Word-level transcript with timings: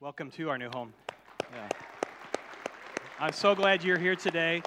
welcome 0.00 0.30
to 0.30 0.50
our 0.50 0.58
new 0.58 0.68
home. 0.72 0.92
Yeah. 1.52 1.68
I'm 3.18 3.32
so 3.32 3.54
glad 3.54 3.82
you're 3.82 3.98
here 3.98 4.14
today. 4.14 4.62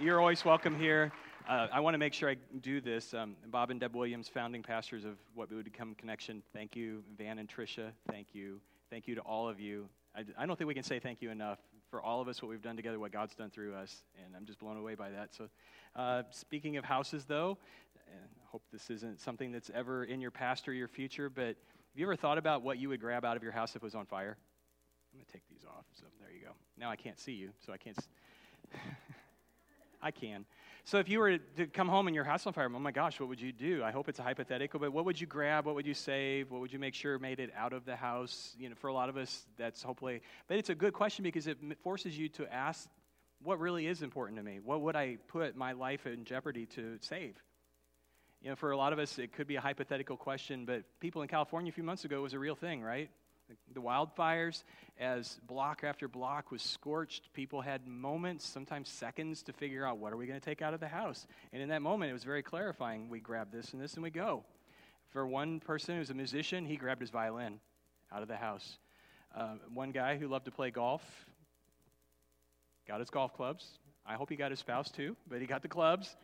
You're 0.00 0.20
always 0.20 0.44
welcome 0.44 0.78
here. 0.78 1.12
Uh, 1.48 1.66
I 1.72 1.80
want 1.80 1.94
to 1.94 1.98
make 1.98 2.12
sure 2.12 2.30
I 2.30 2.36
do 2.60 2.80
this. 2.80 3.14
Um, 3.14 3.36
Bob 3.46 3.70
and 3.70 3.80
Deb 3.80 3.96
Williams, 3.96 4.28
founding 4.28 4.62
pastors 4.62 5.04
of 5.04 5.16
What 5.34 5.50
Would 5.52 5.64
Become 5.64 5.94
Connection. 5.94 6.42
Thank 6.52 6.76
you, 6.76 7.02
Van 7.16 7.38
and 7.38 7.48
Tricia. 7.48 7.90
Thank 8.10 8.34
you. 8.34 8.60
Thank 8.90 9.08
you 9.08 9.14
to 9.14 9.20
all 9.22 9.48
of 9.48 9.58
you. 9.58 9.88
I, 10.14 10.24
I 10.36 10.46
don't 10.46 10.56
think 10.56 10.68
we 10.68 10.74
can 10.74 10.82
say 10.82 10.98
thank 10.98 11.22
you 11.22 11.30
enough 11.30 11.58
for 11.90 12.02
all 12.02 12.20
of 12.20 12.28
us, 12.28 12.42
what 12.42 12.48
we've 12.48 12.62
done 12.62 12.76
together, 12.76 12.98
what 12.98 13.12
God's 13.12 13.34
done 13.34 13.50
through 13.50 13.74
us. 13.74 14.04
And 14.24 14.36
I'm 14.36 14.44
just 14.44 14.58
blown 14.58 14.76
away 14.76 14.94
by 14.94 15.10
that. 15.10 15.34
So, 15.34 15.48
uh, 15.96 16.22
speaking 16.30 16.76
of 16.76 16.84
houses, 16.84 17.24
though, 17.24 17.58
I 17.96 18.50
hope 18.50 18.62
this 18.72 18.90
isn't 18.90 19.20
something 19.20 19.52
that's 19.52 19.70
ever 19.74 20.04
in 20.04 20.20
your 20.20 20.30
past 20.30 20.68
or 20.68 20.72
your 20.72 20.88
future, 20.88 21.28
but 21.28 21.56
have 21.98 22.02
you 22.02 22.06
ever 22.06 22.16
thought 22.16 22.38
about 22.38 22.62
what 22.62 22.78
you 22.78 22.88
would 22.90 23.00
grab 23.00 23.24
out 23.24 23.36
of 23.36 23.42
your 23.42 23.52
house 23.52 23.70
if 23.70 23.76
it 23.76 23.82
was 23.82 23.94
on 23.94 24.06
fire? 24.06 24.36
I'm 25.18 25.24
going 25.24 25.26
to 25.26 25.32
take 25.32 25.48
these 25.48 25.66
off. 25.66 25.84
So 25.98 26.06
there 26.20 26.30
you 26.32 26.44
go. 26.44 26.52
Now 26.78 26.90
I 26.90 26.96
can't 26.96 27.18
see 27.18 27.32
you, 27.32 27.50
so 27.66 27.72
I 27.72 27.76
can't. 27.76 27.98
I 30.02 30.12
can. 30.12 30.44
So 30.84 30.98
if 30.98 31.08
you 31.08 31.18
were 31.18 31.38
to 31.38 31.66
come 31.66 31.88
home 31.88 32.06
and 32.06 32.14
your 32.14 32.22
house 32.22 32.46
on 32.46 32.52
fire, 32.52 32.70
oh 32.72 32.78
my 32.78 32.92
gosh, 32.92 33.18
what 33.18 33.28
would 33.28 33.40
you 33.40 33.50
do? 33.50 33.82
I 33.82 33.90
hope 33.90 34.08
it's 34.08 34.20
a 34.20 34.22
hypothetical, 34.22 34.78
but 34.78 34.92
what 34.92 35.04
would 35.04 35.20
you 35.20 35.26
grab? 35.26 35.66
What 35.66 35.74
would 35.74 35.88
you 35.88 35.94
save? 35.94 36.52
What 36.52 36.60
would 36.60 36.72
you 36.72 36.78
make 36.78 36.94
sure 36.94 37.18
made 37.18 37.40
it 37.40 37.50
out 37.56 37.72
of 37.72 37.84
the 37.84 37.96
house? 37.96 38.54
You 38.60 38.68
know, 38.68 38.76
for 38.76 38.86
a 38.86 38.94
lot 38.94 39.08
of 39.08 39.16
us, 39.16 39.44
that's 39.56 39.82
hopefully. 39.82 40.22
But 40.46 40.58
it's 40.58 40.70
a 40.70 40.74
good 40.74 40.92
question 40.92 41.24
because 41.24 41.48
it 41.48 41.58
forces 41.82 42.16
you 42.16 42.28
to 42.28 42.46
ask, 42.54 42.88
what 43.42 43.58
really 43.58 43.88
is 43.88 44.02
important 44.02 44.38
to 44.38 44.44
me? 44.44 44.60
What 44.62 44.82
would 44.82 44.94
I 44.94 45.16
put 45.26 45.56
my 45.56 45.72
life 45.72 46.06
in 46.06 46.24
jeopardy 46.24 46.66
to 46.66 46.96
save? 47.00 47.34
You 48.40 48.50
know, 48.50 48.56
for 48.56 48.70
a 48.70 48.76
lot 48.76 48.92
of 48.92 49.00
us, 49.00 49.18
it 49.18 49.32
could 49.32 49.48
be 49.48 49.56
a 49.56 49.60
hypothetical 49.60 50.16
question, 50.16 50.64
but 50.64 50.84
people 51.00 51.22
in 51.22 51.28
California 51.28 51.70
a 51.70 51.72
few 51.72 51.82
months 51.82 52.04
ago 52.04 52.22
was 52.22 52.34
a 52.34 52.38
real 52.38 52.54
thing, 52.54 52.82
right? 52.82 53.10
The 53.72 53.80
wildfires, 53.80 54.64
as 54.98 55.38
block 55.46 55.82
after 55.84 56.08
block 56.08 56.50
was 56.50 56.62
scorched, 56.62 57.32
people 57.32 57.60
had 57.60 57.86
moments, 57.86 58.46
sometimes 58.46 58.88
seconds, 58.88 59.42
to 59.44 59.52
figure 59.52 59.86
out 59.86 59.98
what 59.98 60.12
are 60.12 60.16
we 60.16 60.26
going 60.26 60.38
to 60.38 60.44
take 60.44 60.62
out 60.62 60.74
of 60.74 60.80
the 60.80 60.88
house. 60.88 61.26
And 61.52 61.62
in 61.62 61.68
that 61.70 61.82
moment, 61.82 62.10
it 62.10 62.14
was 62.14 62.24
very 62.24 62.42
clarifying. 62.42 63.08
We 63.08 63.20
grab 63.20 63.50
this 63.52 63.72
and 63.72 63.80
this 63.80 63.94
and 63.94 64.02
we 64.02 64.10
go. 64.10 64.44
For 65.10 65.26
one 65.26 65.60
person 65.60 65.94
who 65.94 66.00
was 66.00 66.10
a 66.10 66.14
musician, 66.14 66.66
he 66.66 66.76
grabbed 66.76 67.00
his 67.00 67.10
violin 67.10 67.60
out 68.12 68.22
of 68.22 68.28
the 68.28 68.36
house. 68.36 68.78
Uh, 69.34 69.54
one 69.72 69.90
guy 69.90 70.16
who 70.16 70.28
loved 70.28 70.46
to 70.46 70.50
play 70.50 70.70
golf 70.70 71.02
got 72.86 73.00
his 73.00 73.10
golf 73.10 73.34
clubs. 73.34 73.78
I 74.06 74.14
hope 74.14 74.30
he 74.30 74.36
got 74.36 74.50
his 74.50 74.60
spouse 74.60 74.90
too, 74.90 75.16
but 75.28 75.40
he 75.40 75.46
got 75.46 75.62
the 75.62 75.68
clubs. 75.68 76.16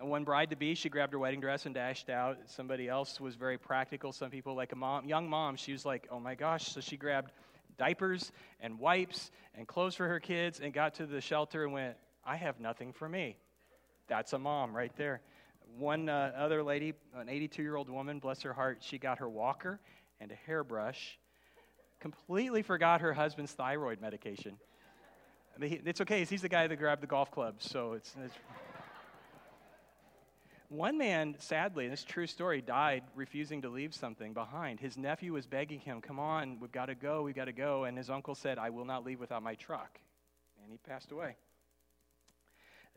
One 0.00 0.24
bride 0.24 0.50
to 0.50 0.56
be, 0.56 0.74
she 0.74 0.88
grabbed 0.88 1.12
her 1.12 1.18
wedding 1.18 1.40
dress 1.40 1.66
and 1.66 1.74
dashed 1.74 2.08
out. 2.08 2.38
Somebody 2.46 2.88
else 2.88 3.20
was 3.20 3.34
very 3.34 3.58
practical. 3.58 4.12
Some 4.12 4.30
people, 4.30 4.54
like 4.54 4.72
a 4.72 4.76
mom, 4.76 5.06
young 5.06 5.28
mom, 5.28 5.56
she 5.56 5.72
was 5.72 5.84
like, 5.84 6.06
oh 6.10 6.20
my 6.20 6.34
gosh. 6.34 6.68
So 6.68 6.80
she 6.80 6.96
grabbed 6.96 7.32
diapers 7.78 8.30
and 8.60 8.78
wipes 8.78 9.30
and 9.54 9.66
clothes 9.66 9.94
for 9.94 10.06
her 10.06 10.20
kids 10.20 10.60
and 10.60 10.72
got 10.72 10.94
to 10.94 11.06
the 11.06 11.20
shelter 11.20 11.64
and 11.64 11.72
went, 11.72 11.96
I 12.24 12.36
have 12.36 12.60
nothing 12.60 12.92
for 12.92 13.08
me. 13.08 13.36
That's 14.06 14.32
a 14.32 14.38
mom 14.38 14.76
right 14.76 14.94
there. 14.96 15.20
One 15.78 16.08
uh, 16.08 16.32
other 16.36 16.62
lady, 16.62 16.94
an 17.14 17.28
82 17.28 17.62
year 17.62 17.76
old 17.76 17.90
woman, 17.90 18.18
bless 18.20 18.42
her 18.42 18.52
heart, 18.52 18.78
she 18.80 18.98
got 18.98 19.18
her 19.18 19.28
walker 19.28 19.80
and 20.20 20.32
a 20.32 20.34
hairbrush, 20.46 21.18
completely 22.00 22.62
forgot 22.62 23.00
her 23.00 23.12
husband's 23.12 23.52
thyroid 23.52 24.00
medication. 24.00 24.56
I 25.54 25.60
mean, 25.60 25.82
it's 25.84 26.00
okay, 26.00 26.24
he's 26.24 26.42
the 26.42 26.48
guy 26.48 26.66
that 26.66 26.76
grabbed 26.76 27.02
the 27.02 27.06
golf 27.06 27.30
clubs, 27.30 27.68
so 27.68 27.92
it's, 27.92 28.14
it's 28.24 28.34
one 30.68 30.98
man, 30.98 31.36
sadly, 31.38 31.84
and 31.84 31.92
this 31.92 32.04
true 32.04 32.26
story, 32.26 32.60
died 32.60 33.02
refusing 33.14 33.62
to 33.62 33.68
leave 33.68 33.94
something 33.94 34.34
behind. 34.34 34.80
His 34.80 34.98
nephew 34.98 35.32
was 35.32 35.46
begging 35.46 35.80
him, 35.80 36.00
Come 36.00 36.18
on, 36.18 36.60
we've 36.60 36.72
got 36.72 36.86
to 36.86 36.94
go, 36.94 37.22
we've 37.22 37.34
got 37.34 37.46
to 37.46 37.52
go. 37.52 37.84
And 37.84 37.96
his 37.96 38.10
uncle 38.10 38.34
said, 38.34 38.58
I 38.58 38.70
will 38.70 38.84
not 38.84 39.04
leave 39.04 39.20
without 39.20 39.42
my 39.42 39.54
truck. 39.54 39.98
And 40.62 40.70
he 40.70 40.78
passed 40.78 41.10
away. 41.12 41.36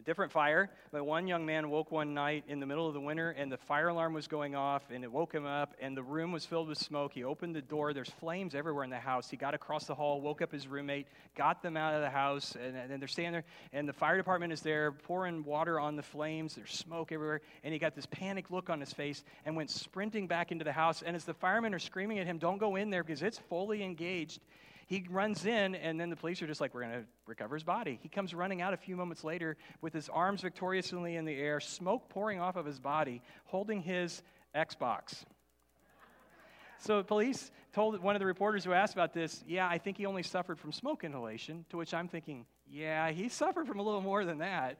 A 0.02 0.04
different 0.04 0.32
fire, 0.32 0.72
but 0.92 1.06
one 1.06 1.28
young 1.28 1.46
man 1.46 1.70
woke 1.70 1.92
one 1.92 2.16
night 2.16 2.44
in 2.48 2.60
the 2.60 2.66
middle 2.66 2.88
of 2.88 2.96
the 2.96 3.00
winter 3.00 3.36
and 3.38 3.52
the 3.52 3.58
fire 3.58 3.90
alarm 3.90 4.16
was 4.16 4.28
going 4.28 4.56
off 4.56 4.82
and 4.90 5.04
it 5.04 5.12
woke 5.12 5.32
him 5.32 5.46
up 5.46 5.76
and 5.80 5.96
the 5.96 6.02
room 6.02 6.32
was 6.32 6.44
filled 6.44 6.70
with 6.70 6.80
smoke. 6.80 7.14
He 7.14 7.24
opened 7.24 7.56
the 7.56 7.62
door, 7.62 7.94
there's 7.94 8.10
flames 8.10 8.56
everywhere 8.56 8.84
in 8.84 8.90
the 8.90 8.98
house. 8.98 9.30
He 9.30 9.38
got 9.38 9.54
across 9.54 9.86
the 9.86 9.94
hall, 9.94 10.20
woke 10.20 10.42
up 10.42 10.52
his 10.52 10.68
roommate, 10.68 11.06
got 11.36 11.62
them 11.62 11.78
out 11.78 11.94
of 11.94 12.02
the 12.02 12.10
house, 12.10 12.56
and, 12.56 12.76
and 12.76 13.00
they're 13.00 13.08
standing 13.08 13.34
there 13.34 13.44
and 13.74 13.88
the 13.88 13.94
fire 13.94 14.18
department 14.18 14.52
is 14.52 14.62
there 14.62 14.92
pouring 14.92 15.44
water 15.44 15.80
on 15.80 15.96
the 15.96 16.02
flames. 16.02 16.56
There's 16.56 16.74
smoke 16.74 17.12
everywhere 17.12 17.42
and 17.64 17.72
he 17.72 17.78
got 17.78 17.94
this 17.94 18.08
panicked 18.08 18.50
look 18.50 18.72
on 18.72 18.80
his 18.80 18.92
face 18.92 19.24
and 19.46 19.56
went 19.56 19.70
sprinting 19.70 20.26
back 20.26 20.52
into 20.52 20.66
the 20.66 20.72
house. 20.72 21.04
And 21.04 21.16
as 21.16 21.26
the 21.26 21.36
firemen 21.36 21.76
are 21.76 21.80
screaming 21.80 22.18
at 22.18 22.26
him, 22.26 22.40
don't 22.40 22.58
go 22.58 22.76
in 22.76 22.90
there 22.90 23.04
because 23.04 23.22
it's 23.22 23.38
fully 23.38 23.84
engaged, 23.84 24.42
he 24.92 25.08
runs 25.10 25.46
in, 25.46 25.74
and 25.76 25.98
then 25.98 26.10
the 26.10 26.18
police 26.18 26.42
are 26.42 26.48
just 26.48 26.60
like, 26.60 26.74
we're 26.74 26.82
going 26.82 26.92
to 26.92 27.06
recover 27.26 27.56
his 27.56 27.64
body. 27.64 27.98
He 28.04 28.10
comes 28.10 28.34
running 28.34 28.62
out 28.62 28.74
a 28.74 28.78
few 28.78 28.98
moments 28.98 29.24
later 29.24 29.56
with 29.80 29.94
his 29.94 30.10
arms 30.10 30.42
victoriously 30.42 31.16
in 31.16 31.24
the 31.24 31.34
air, 31.34 31.62
smoke 31.62 32.10
pouring 32.10 32.42
off 32.42 32.58
of 32.58 32.66
his 32.66 32.78
body, 32.78 33.22
holding 33.46 33.82
his 33.82 34.22
Xbox. 34.54 35.24
So 36.78 37.04
police 37.04 37.52
told 37.72 38.02
one 38.04 38.18
of 38.18 38.20
the 38.20 38.26
reporters 38.26 38.66
who 38.66 38.74
asked 38.74 38.92
about 38.92 39.14
this, 39.14 39.46
yeah, 39.48 39.66
I 39.66 39.78
think 39.78 39.96
he 39.96 40.06
only 40.06 40.24
suffered 40.24 40.60
from 40.60 40.74
smoke 40.74 41.06
inhalation, 41.06 41.64
to 41.70 41.78
which 41.78 41.94
I'm 41.94 42.10
thinking, 42.10 42.46
yeah, 42.70 43.12
he 43.12 43.30
suffered 43.30 43.68
from 43.68 43.80
a 43.80 43.84
little 43.84 44.02
more 44.02 44.26
than 44.26 44.40
that. 44.40 44.78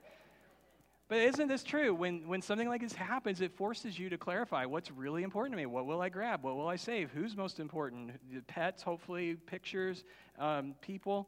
But 1.12 1.20
isn't 1.24 1.50
this 1.50 1.62
true? 1.62 1.94
When, 1.94 2.26
when 2.26 2.42
something 2.42 2.70
like 2.70 2.80
this 2.80 2.94
happens, 2.94 3.42
it 3.42 3.52
forces 3.58 4.00
you 4.00 4.08
to 4.08 4.18
clarify 4.18 4.64
what's 4.64 4.90
really 4.90 5.24
important 5.24 5.52
to 5.52 5.58
me. 5.58 5.66
What 5.66 5.86
will 5.86 6.02
I 6.02 6.08
grab? 6.08 6.42
What 6.42 6.56
will 6.56 6.70
I 6.70 6.78
save? 6.78 7.12
Who's 7.12 7.36
most 7.36 7.60
important? 7.60 8.14
Pets, 8.48 8.82
hopefully, 8.82 9.36
pictures, 9.36 10.06
um, 10.40 10.74
people. 10.80 11.28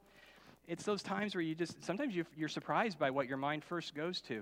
It's 0.70 0.86
those 0.86 1.04
times 1.04 1.36
where 1.36 1.42
you 1.42 1.54
just, 1.54 1.84
sometimes 1.84 2.16
you, 2.16 2.24
you're 2.34 2.48
surprised 2.48 2.98
by 2.98 3.10
what 3.10 3.28
your 3.28 3.36
mind 3.36 3.62
first 3.62 3.94
goes 3.94 4.22
to. 4.22 4.42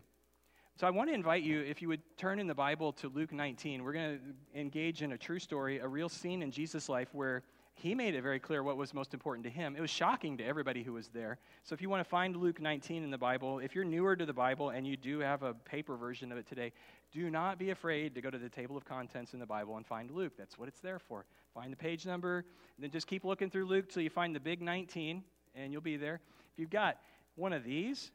So 0.76 0.86
I 0.86 0.92
want 0.92 1.10
to 1.10 1.16
invite 1.16 1.42
you, 1.42 1.62
if 1.62 1.82
you 1.82 1.88
would 1.88 2.04
turn 2.18 2.38
in 2.38 2.46
the 2.46 2.54
Bible 2.54 2.94
to 2.94 3.10
Luke 3.10 3.34
19. 3.34 3.84
We're 3.84 3.94
going 3.94 4.20
to 4.20 4.60
engage 4.60 5.02
in 5.02 5.14
a 5.14 5.18
true 5.18 5.40
story, 5.40 5.80
a 5.80 5.88
real 5.88 6.08
scene 6.08 6.44
in 6.44 6.52
Jesus' 6.52 6.88
life 6.88 7.10
where 7.14 7.42
he 7.82 7.96
made 7.96 8.14
it 8.14 8.22
very 8.22 8.40
clear 8.40 8.62
what 8.62 8.78
was 8.78 8.94
most 8.94 9.14
important 9.14 9.44
to 9.44 9.50
him. 9.50 9.76
It 9.76 9.82
was 9.82 9.90
shocking 9.90 10.38
to 10.38 10.46
everybody 10.46 10.84
who 10.84 10.94
was 10.94 11.08
there. 11.08 11.40
So 11.64 11.74
if 11.74 11.82
you 11.82 11.90
want 11.90 12.04
to 12.04 12.10
find 12.10 12.36
Luke 12.36 12.62
19 12.62 13.04
in 13.04 13.10
the 13.10 13.18
Bible, 13.18 13.58
if 13.58 13.74
you're 13.74 13.84
newer 13.84 14.16
to 14.16 14.26
the 14.26 14.34
Bible 14.34 14.70
and 14.70 14.86
you 14.86 14.96
do 14.96 15.20
have 15.20 15.42
a 15.42 15.56
paper 15.56 15.98
version 15.98 16.32
of 16.32 16.38
it 16.38 16.48
today, 16.48 16.74
do 17.12 17.32
not 17.32 17.58
be 17.58 17.72
afraid 17.72 18.14
to 18.14 18.22
go 18.22 18.30
to 18.30 18.38
the 18.38 18.50
table 18.50 18.78
of 18.78 18.86
contents 18.86 19.34
in 19.34 19.40
the 19.40 19.48
Bible 19.48 19.78
and 19.78 19.86
find 19.86 20.12
Luke. 20.12 20.34
That's 20.38 20.60
what 20.60 20.68
it's 20.68 20.80
there 20.80 21.00
for. 21.00 21.26
Find 21.56 21.72
the 21.72 21.78
page 21.78 22.06
number, 22.06 22.38
and 22.38 22.84
then 22.84 22.92
just 22.92 23.08
keep 23.08 23.24
looking 23.24 23.50
through 23.50 23.66
Luke 23.66 23.90
till 23.90 24.04
you 24.04 24.12
find 24.12 24.36
the 24.36 24.40
big 24.40 24.62
19, 24.62 25.24
and 25.56 25.74
you'll 25.74 25.82
be 25.82 25.98
there. 25.98 26.22
If 26.54 26.60
you've 26.60 26.70
got 26.70 26.98
one 27.36 27.52
of 27.52 27.64
these, 27.64 28.12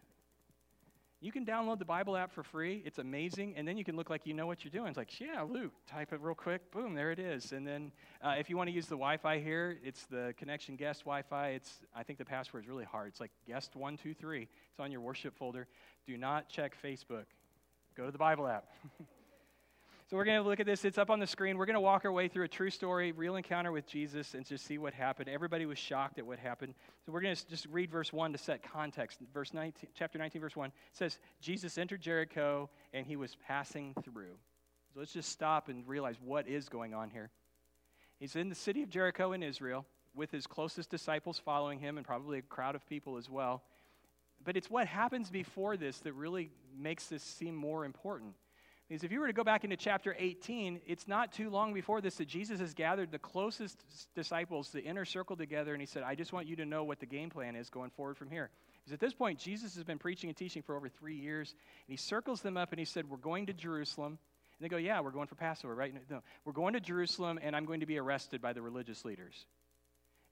you 1.26 1.32
can 1.32 1.44
download 1.44 1.80
the 1.80 1.84
Bible 1.84 2.16
app 2.16 2.32
for 2.32 2.44
free. 2.44 2.84
It's 2.86 2.98
amazing. 2.98 3.54
And 3.56 3.66
then 3.66 3.76
you 3.76 3.82
can 3.82 3.96
look 3.96 4.08
like 4.08 4.26
you 4.26 4.32
know 4.32 4.46
what 4.46 4.62
you're 4.64 4.70
doing. 4.70 4.86
It's 4.86 4.96
like, 4.96 5.18
yeah, 5.18 5.42
Luke, 5.42 5.72
type 5.84 6.12
it 6.12 6.20
real 6.20 6.36
quick. 6.36 6.70
Boom, 6.70 6.94
there 6.94 7.10
it 7.10 7.18
is. 7.18 7.50
And 7.50 7.66
then 7.66 7.90
uh, 8.22 8.36
if 8.38 8.48
you 8.48 8.56
want 8.56 8.68
to 8.68 8.72
use 8.72 8.86
the 8.86 8.94
Wi 8.94 9.16
Fi 9.16 9.40
here, 9.40 9.76
it's 9.82 10.04
the 10.04 10.34
connection 10.38 10.76
guest 10.76 11.00
Wi 11.00 11.22
Fi. 11.22 11.48
It's, 11.48 11.80
I 11.96 12.04
think 12.04 12.20
the 12.20 12.24
password 12.24 12.62
is 12.62 12.68
really 12.68 12.84
hard. 12.84 13.08
It's 13.08 13.18
like 13.18 13.32
guest123. 13.48 14.42
It's 14.42 14.78
on 14.78 14.92
your 14.92 15.00
worship 15.00 15.36
folder. 15.36 15.66
Do 16.06 16.16
not 16.16 16.48
check 16.48 16.80
Facebook. 16.80 17.24
Go 17.96 18.06
to 18.06 18.12
the 18.12 18.18
Bible 18.18 18.46
app. 18.46 18.66
So 20.08 20.16
we're 20.16 20.24
going 20.24 20.40
to 20.40 20.48
look 20.48 20.60
at 20.60 20.66
this. 20.66 20.84
It's 20.84 20.98
up 20.98 21.10
on 21.10 21.18
the 21.18 21.26
screen. 21.26 21.58
We're 21.58 21.66
going 21.66 21.74
to 21.74 21.80
walk 21.80 22.04
our 22.04 22.12
way 22.12 22.28
through 22.28 22.44
a 22.44 22.48
true 22.48 22.70
story, 22.70 23.10
real 23.10 23.34
encounter 23.34 23.72
with 23.72 23.88
Jesus, 23.88 24.34
and 24.34 24.46
just 24.46 24.64
see 24.64 24.78
what 24.78 24.94
happened. 24.94 25.28
Everybody 25.28 25.66
was 25.66 25.78
shocked 25.78 26.20
at 26.20 26.24
what 26.24 26.38
happened. 26.38 26.74
So 27.04 27.10
we're 27.10 27.22
going 27.22 27.34
to 27.34 27.48
just 27.48 27.66
read 27.66 27.90
verse 27.90 28.12
1 28.12 28.30
to 28.30 28.38
set 28.38 28.62
context. 28.62 29.18
Verse 29.34 29.52
19, 29.52 29.90
chapter 29.96 30.16
19, 30.16 30.40
verse 30.40 30.54
1 30.54 30.70
says, 30.92 31.18
Jesus 31.40 31.76
entered 31.76 32.00
Jericho, 32.00 32.70
and 32.94 33.04
he 33.04 33.16
was 33.16 33.36
passing 33.48 33.96
through. 34.04 34.36
So 34.94 35.00
let's 35.00 35.12
just 35.12 35.30
stop 35.30 35.68
and 35.68 35.84
realize 35.88 36.14
what 36.24 36.46
is 36.46 36.68
going 36.68 36.94
on 36.94 37.10
here. 37.10 37.30
He's 38.20 38.36
in 38.36 38.48
the 38.48 38.54
city 38.54 38.84
of 38.84 38.88
Jericho 38.88 39.32
in 39.32 39.42
Israel 39.42 39.86
with 40.14 40.30
his 40.30 40.46
closest 40.46 40.88
disciples 40.88 41.40
following 41.44 41.80
him 41.80 41.96
and 41.96 42.06
probably 42.06 42.38
a 42.38 42.42
crowd 42.42 42.76
of 42.76 42.88
people 42.88 43.16
as 43.16 43.28
well. 43.28 43.64
But 44.44 44.56
it's 44.56 44.70
what 44.70 44.86
happens 44.86 45.30
before 45.30 45.76
this 45.76 45.98
that 45.98 46.12
really 46.12 46.52
makes 46.78 47.08
this 47.08 47.24
seem 47.24 47.56
more 47.56 47.84
important. 47.84 48.34
Because 48.88 49.02
if 49.02 49.10
you 49.10 49.18
were 49.18 49.26
to 49.26 49.32
go 49.32 49.42
back 49.42 49.64
into 49.64 49.76
chapter 49.76 50.14
18, 50.16 50.80
it's 50.86 51.08
not 51.08 51.32
too 51.32 51.50
long 51.50 51.74
before 51.74 52.00
this 52.00 52.16
that 52.16 52.28
Jesus 52.28 52.60
has 52.60 52.72
gathered 52.72 53.10
the 53.10 53.18
closest 53.18 53.82
disciples, 54.14 54.70
the 54.70 54.82
inner 54.82 55.04
circle 55.04 55.36
together, 55.36 55.72
and 55.72 55.82
he 55.82 55.86
said, 55.86 56.04
I 56.04 56.14
just 56.14 56.32
want 56.32 56.46
you 56.46 56.54
to 56.56 56.64
know 56.64 56.84
what 56.84 57.00
the 57.00 57.06
game 57.06 57.28
plan 57.28 57.56
is 57.56 57.68
going 57.68 57.90
forward 57.90 58.16
from 58.16 58.30
here. 58.30 58.48
Because 58.78 58.92
at 58.92 59.00
this 59.00 59.12
point, 59.12 59.40
Jesus 59.40 59.74
has 59.74 59.82
been 59.82 59.98
preaching 59.98 60.30
and 60.30 60.36
teaching 60.36 60.62
for 60.62 60.76
over 60.76 60.88
three 60.88 61.16
years, 61.16 61.56
and 61.88 61.92
he 61.92 61.96
circles 61.96 62.42
them 62.42 62.56
up 62.56 62.70
and 62.70 62.78
he 62.78 62.84
said, 62.84 63.10
We're 63.10 63.16
going 63.16 63.46
to 63.46 63.52
Jerusalem. 63.52 64.18
And 64.58 64.64
they 64.64 64.68
go, 64.68 64.76
Yeah, 64.76 65.00
we're 65.00 65.10
going 65.10 65.26
for 65.26 65.34
Passover, 65.34 65.74
right? 65.74 65.92
No, 66.08 66.22
we're 66.44 66.52
going 66.52 66.74
to 66.74 66.80
Jerusalem, 66.80 67.40
and 67.42 67.56
I'm 67.56 67.64
going 67.64 67.80
to 67.80 67.86
be 67.86 67.98
arrested 67.98 68.40
by 68.40 68.52
the 68.52 68.62
religious 68.62 69.04
leaders. 69.04 69.46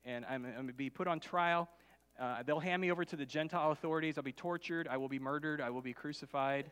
And 0.05 0.25
I'm, 0.27 0.45
I'm 0.45 0.53
going 0.53 0.67
to 0.69 0.75
be 0.75 0.91
put 0.91 1.09
on 1.09 1.19
trial. 1.19 1.69
Uh, 2.21 2.45
they'll 2.45 2.61
hand 2.61 2.81
me 2.81 2.93
over 2.93 3.05
to 3.05 3.17
the 3.17 3.27
Gentile 3.27 3.73
authorities. 3.73 4.17
I'll 4.17 4.23
be 4.23 4.31
tortured. 4.31 4.87
I 4.89 4.99
will 4.99 5.09
be 5.09 5.19
murdered. 5.19 5.61
I 5.61 5.71
will 5.71 5.83
be 5.83 5.93
crucified 5.93 6.71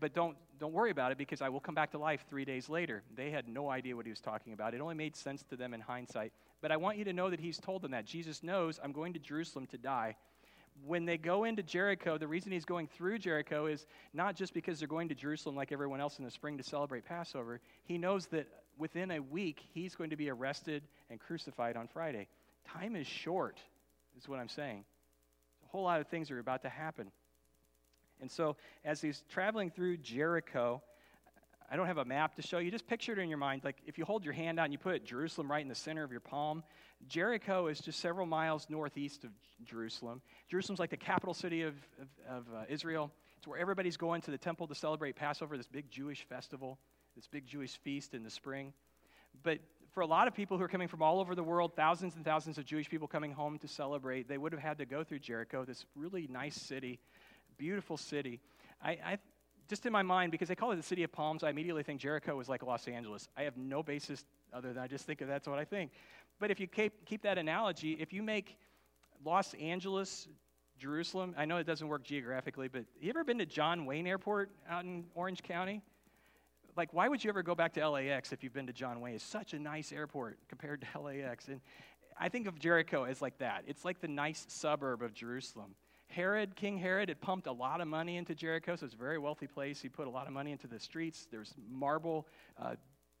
but 0.00 0.14
don't, 0.14 0.36
don't 0.58 0.72
worry 0.72 0.90
about 0.90 1.12
it 1.12 1.18
because 1.18 1.42
I 1.42 1.48
will 1.48 1.60
come 1.60 1.74
back 1.74 1.90
to 1.92 1.98
life 1.98 2.24
three 2.28 2.44
days 2.44 2.68
later. 2.68 3.02
They 3.14 3.30
had 3.30 3.48
no 3.48 3.70
idea 3.70 3.96
what 3.96 4.06
he 4.06 4.10
was 4.10 4.20
talking 4.20 4.52
about. 4.52 4.74
It 4.74 4.80
only 4.80 4.94
made 4.94 5.16
sense 5.16 5.42
to 5.50 5.56
them 5.56 5.74
in 5.74 5.80
hindsight. 5.80 6.32
But 6.60 6.72
I 6.72 6.76
want 6.76 6.98
you 6.98 7.04
to 7.04 7.12
know 7.12 7.30
that 7.30 7.40
he's 7.40 7.58
told 7.58 7.82
them 7.82 7.92
that. 7.92 8.04
Jesus 8.04 8.42
knows 8.42 8.80
I'm 8.82 8.92
going 8.92 9.12
to 9.14 9.18
Jerusalem 9.18 9.66
to 9.68 9.78
die. 9.78 10.16
When 10.84 11.06
they 11.06 11.16
go 11.16 11.44
into 11.44 11.62
Jericho, 11.62 12.18
the 12.18 12.28
reason 12.28 12.52
he's 12.52 12.66
going 12.66 12.86
through 12.86 13.18
Jericho 13.18 13.66
is 13.66 13.86
not 14.12 14.36
just 14.36 14.52
because 14.52 14.78
they're 14.78 14.88
going 14.88 15.08
to 15.08 15.14
Jerusalem 15.14 15.56
like 15.56 15.72
everyone 15.72 16.00
else 16.00 16.18
in 16.18 16.24
the 16.24 16.30
spring 16.30 16.58
to 16.58 16.62
celebrate 16.62 17.04
Passover. 17.06 17.60
He 17.84 17.96
knows 17.96 18.26
that 18.26 18.46
within 18.78 19.10
a 19.10 19.20
week, 19.20 19.60
he's 19.72 19.94
going 19.94 20.10
to 20.10 20.16
be 20.16 20.28
arrested 20.28 20.82
and 21.08 21.18
crucified 21.18 21.76
on 21.76 21.88
Friday. 21.88 22.28
Time 22.66 22.94
is 22.94 23.06
short, 23.06 23.58
is 24.18 24.28
what 24.28 24.38
I'm 24.38 24.48
saying. 24.48 24.84
A 25.64 25.68
whole 25.68 25.84
lot 25.84 26.00
of 26.00 26.08
things 26.08 26.30
are 26.30 26.38
about 26.38 26.62
to 26.62 26.68
happen. 26.68 27.10
And 28.20 28.30
so, 28.30 28.56
as 28.84 29.00
he's 29.00 29.22
traveling 29.28 29.70
through 29.70 29.98
Jericho, 29.98 30.82
I 31.70 31.76
don't 31.76 31.86
have 31.86 31.98
a 31.98 32.04
map 32.04 32.36
to 32.36 32.42
show 32.42 32.58
you. 32.58 32.70
Just 32.70 32.86
picture 32.86 33.12
it 33.12 33.18
in 33.18 33.28
your 33.28 33.38
mind. 33.38 33.64
Like 33.64 33.76
if 33.86 33.98
you 33.98 34.04
hold 34.04 34.24
your 34.24 34.34
hand 34.34 34.60
out 34.60 34.64
and 34.64 34.72
you 34.72 34.78
put 34.78 35.04
Jerusalem 35.04 35.50
right 35.50 35.62
in 35.62 35.68
the 35.68 35.74
center 35.74 36.04
of 36.04 36.10
your 36.10 36.20
palm, 36.20 36.62
Jericho 37.08 37.66
is 37.66 37.80
just 37.80 38.00
several 38.00 38.26
miles 38.26 38.68
northeast 38.70 39.24
of 39.24 39.30
Jerusalem. 39.64 40.22
Jerusalem's 40.48 40.78
like 40.78 40.90
the 40.90 40.96
capital 40.96 41.34
city 41.34 41.62
of, 41.62 41.74
of, 42.00 42.08
of 42.36 42.54
uh, 42.54 42.64
Israel. 42.68 43.10
It's 43.38 43.48
where 43.48 43.58
everybody's 43.58 43.96
going 43.96 44.22
to 44.22 44.30
the 44.30 44.38
temple 44.38 44.68
to 44.68 44.74
celebrate 44.74 45.16
Passover, 45.16 45.56
this 45.56 45.66
big 45.66 45.90
Jewish 45.90 46.24
festival, 46.28 46.78
this 47.16 47.26
big 47.26 47.46
Jewish 47.46 47.76
feast 47.78 48.14
in 48.14 48.22
the 48.22 48.30
spring. 48.30 48.72
But 49.42 49.58
for 49.92 50.02
a 50.02 50.06
lot 50.06 50.28
of 50.28 50.34
people 50.34 50.56
who 50.58 50.64
are 50.64 50.68
coming 50.68 50.88
from 50.88 51.02
all 51.02 51.20
over 51.20 51.34
the 51.34 51.42
world, 51.42 51.72
thousands 51.74 52.16
and 52.16 52.24
thousands 52.24 52.58
of 52.58 52.64
Jewish 52.64 52.88
people 52.88 53.08
coming 53.08 53.32
home 53.32 53.58
to 53.58 53.68
celebrate, 53.68 54.28
they 54.28 54.38
would 54.38 54.52
have 54.52 54.62
had 54.62 54.78
to 54.78 54.86
go 54.86 55.02
through 55.02 55.18
Jericho, 55.18 55.64
this 55.64 55.84
really 55.96 56.28
nice 56.30 56.54
city 56.54 57.00
beautiful 57.58 57.96
city. 57.96 58.40
I, 58.82 58.90
I, 58.90 59.18
just 59.68 59.86
in 59.86 59.92
my 59.92 60.02
mind, 60.02 60.32
because 60.32 60.48
they 60.48 60.54
call 60.54 60.72
it 60.72 60.76
the 60.76 60.82
city 60.82 61.02
of 61.02 61.12
palms, 61.12 61.42
I 61.42 61.50
immediately 61.50 61.82
think 61.82 62.00
Jericho 62.00 62.36
was 62.36 62.48
like 62.48 62.62
Los 62.62 62.86
Angeles. 62.86 63.28
I 63.36 63.42
have 63.42 63.56
no 63.56 63.82
basis 63.82 64.24
other 64.52 64.72
than 64.72 64.82
I 64.82 64.86
just 64.86 65.06
think 65.06 65.20
of 65.20 65.28
that's 65.28 65.48
what 65.48 65.58
I 65.58 65.64
think. 65.64 65.92
But 66.38 66.50
if 66.50 66.60
you 66.60 66.66
keep, 66.66 67.04
keep 67.06 67.22
that 67.22 67.38
analogy, 67.38 67.92
if 67.98 68.12
you 68.12 68.22
make 68.22 68.56
Los 69.24 69.54
Angeles, 69.54 70.28
Jerusalem, 70.78 71.34
I 71.36 71.46
know 71.46 71.56
it 71.56 71.66
doesn't 71.66 71.88
work 71.88 72.04
geographically, 72.04 72.68
but 72.68 72.84
you 73.00 73.08
ever 73.10 73.24
been 73.24 73.38
to 73.38 73.46
John 73.46 73.86
Wayne 73.86 74.06
Airport 74.06 74.50
out 74.68 74.84
in 74.84 75.04
Orange 75.14 75.42
County? 75.42 75.82
Like, 76.76 76.92
why 76.92 77.08
would 77.08 77.24
you 77.24 77.30
ever 77.30 77.42
go 77.42 77.54
back 77.54 77.72
to 77.74 77.88
LAX 77.88 78.32
if 78.32 78.44
you've 78.44 78.52
been 78.52 78.66
to 78.66 78.72
John 78.72 79.00
Wayne? 79.00 79.14
It's 79.14 79.24
such 79.24 79.54
a 79.54 79.58
nice 79.58 79.92
airport 79.92 80.38
compared 80.48 80.86
to 80.92 81.00
LAX. 81.00 81.48
And 81.48 81.60
I 82.18 82.28
think 82.28 82.46
of 82.46 82.58
Jericho 82.58 83.04
as 83.04 83.22
like 83.22 83.38
that. 83.38 83.64
It's 83.66 83.84
like 83.84 84.00
the 84.00 84.08
nice 84.08 84.44
suburb 84.48 85.02
of 85.02 85.14
Jerusalem. 85.14 85.74
Herod, 86.08 86.56
King 86.56 86.78
Herod, 86.78 87.08
had 87.08 87.20
pumped 87.20 87.46
a 87.46 87.52
lot 87.52 87.80
of 87.80 87.88
money 87.88 88.16
into 88.16 88.34
Jericho, 88.34 88.76
so 88.76 88.86
it's 88.86 88.94
a 88.94 88.98
very 88.98 89.18
wealthy 89.18 89.46
place. 89.46 89.80
He 89.80 89.88
put 89.88 90.06
a 90.06 90.10
lot 90.10 90.26
of 90.26 90.32
money 90.32 90.52
into 90.52 90.66
the 90.66 90.78
streets. 90.78 91.26
There's 91.30 91.54
marble 91.68 92.26
uh, 92.60 92.76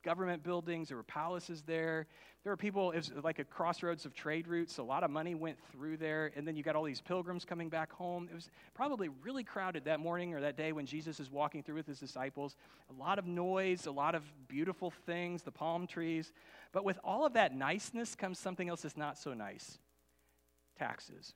government 0.06 0.44
buildings, 0.44 0.88
there 0.88 0.96
were 0.96 1.02
palaces 1.02 1.62
there. 1.66 2.06
There 2.44 2.52
were 2.52 2.56
people, 2.56 2.92
it 2.92 2.98
was 2.98 3.10
like 3.24 3.40
a 3.40 3.44
crossroads 3.44 4.06
of 4.06 4.14
trade 4.14 4.46
routes. 4.46 4.78
A 4.78 4.82
lot 4.82 5.02
of 5.02 5.10
money 5.10 5.34
went 5.34 5.58
through 5.72 5.96
there. 5.96 6.30
And 6.36 6.46
then 6.46 6.54
you 6.54 6.62
got 6.62 6.76
all 6.76 6.84
these 6.84 7.00
pilgrims 7.00 7.44
coming 7.44 7.68
back 7.68 7.90
home. 7.90 8.28
It 8.30 8.34
was 8.36 8.48
probably 8.72 9.08
really 9.24 9.42
crowded 9.42 9.84
that 9.86 9.98
morning 9.98 10.32
or 10.32 10.40
that 10.40 10.56
day 10.56 10.70
when 10.70 10.86
Jesus 10.86 11.18
is 11.18 11.28
walking 11.28 11.64
through 11.64 11.74
with 11.74 11.88
his 11.88 11.98
disciples. 11.98 12.54
A 12.88 13.02
lot 13.02 13.18
of 13.18 13.26
noise, 13.26 13.86
a 13.86 13.90
lot 13.90 14.14
of 14.14 14.22
beautiful 14.46 14.92
things, 15.06 15.42
the 15.42 15.50
palm 15.50 15.88
trees. 15.88 16.32
But 16.70 16.84
with 16.84 17.00
all 17.02 17.26
of 17.26 17.32
that 17.32 17.52
niceness 17.52 18.14
comes 18.14 18.38
something 18.38 18.68
else 18.68 18.82
that's 18.82 18.96
not 18.96 19.18
so 19.18 19.34
nice 19.34 19.78
taxes. 20.78 21.34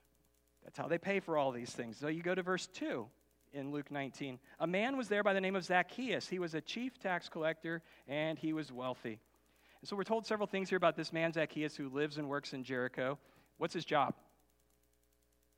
That's 0.64 0.78
how 0.78 0.88
they 0.88 0.98
pay 0.98 1.20
for 1.20 1.36
all 1.36 1.52
these 1.52 1.70
things. 1.70 1.98
So 1.98 2.08
you 2.08 2.22
go 2.22 2.34
to 2.34 2.42
verse 2.42 2.66
2 2.68 3.06
in 3.52 3.72
Luke 3.72 3.90
19. 3.90 4.38
A 4.60 4.66
man 4.66 4.96
was 4.96 5.08
there 5.08 5.22
by 5.22 5.32
the 5.32 5.40
name 5.40 5.56
of 5.56 5.64
Zacchaeus. 5.64 6.28
He 6.28 6.38
was 6.38 6.54
a 6.54 6.60
chief 6.60 6.98
tax 6.98 7.28
collector 7.28 7.82
and 8.06 8.38
he 8.38 8.52
was 8.52 8.70
wealthy. 8.70 9.20
And 9.80 9.88
so 9.88 9.96
we're 9.96 10.04
told 10.04 10.26
several 10.26 10.46
things 10.46 10.68
here 10.68 10.76
about 10.76 10.96
this 10.96 11.12
man, 11.12 11.32
Zacchaeus, 11.32 11.74
who 11.74 11.88
lives 11.88 12.18
and 12.18 12.28
works 12.28 12.52
in 12.52 12.64
Jericho. 12.64 13.18
What's 13.58 13.74
his 13.74 13.84
job? 13.84 14.14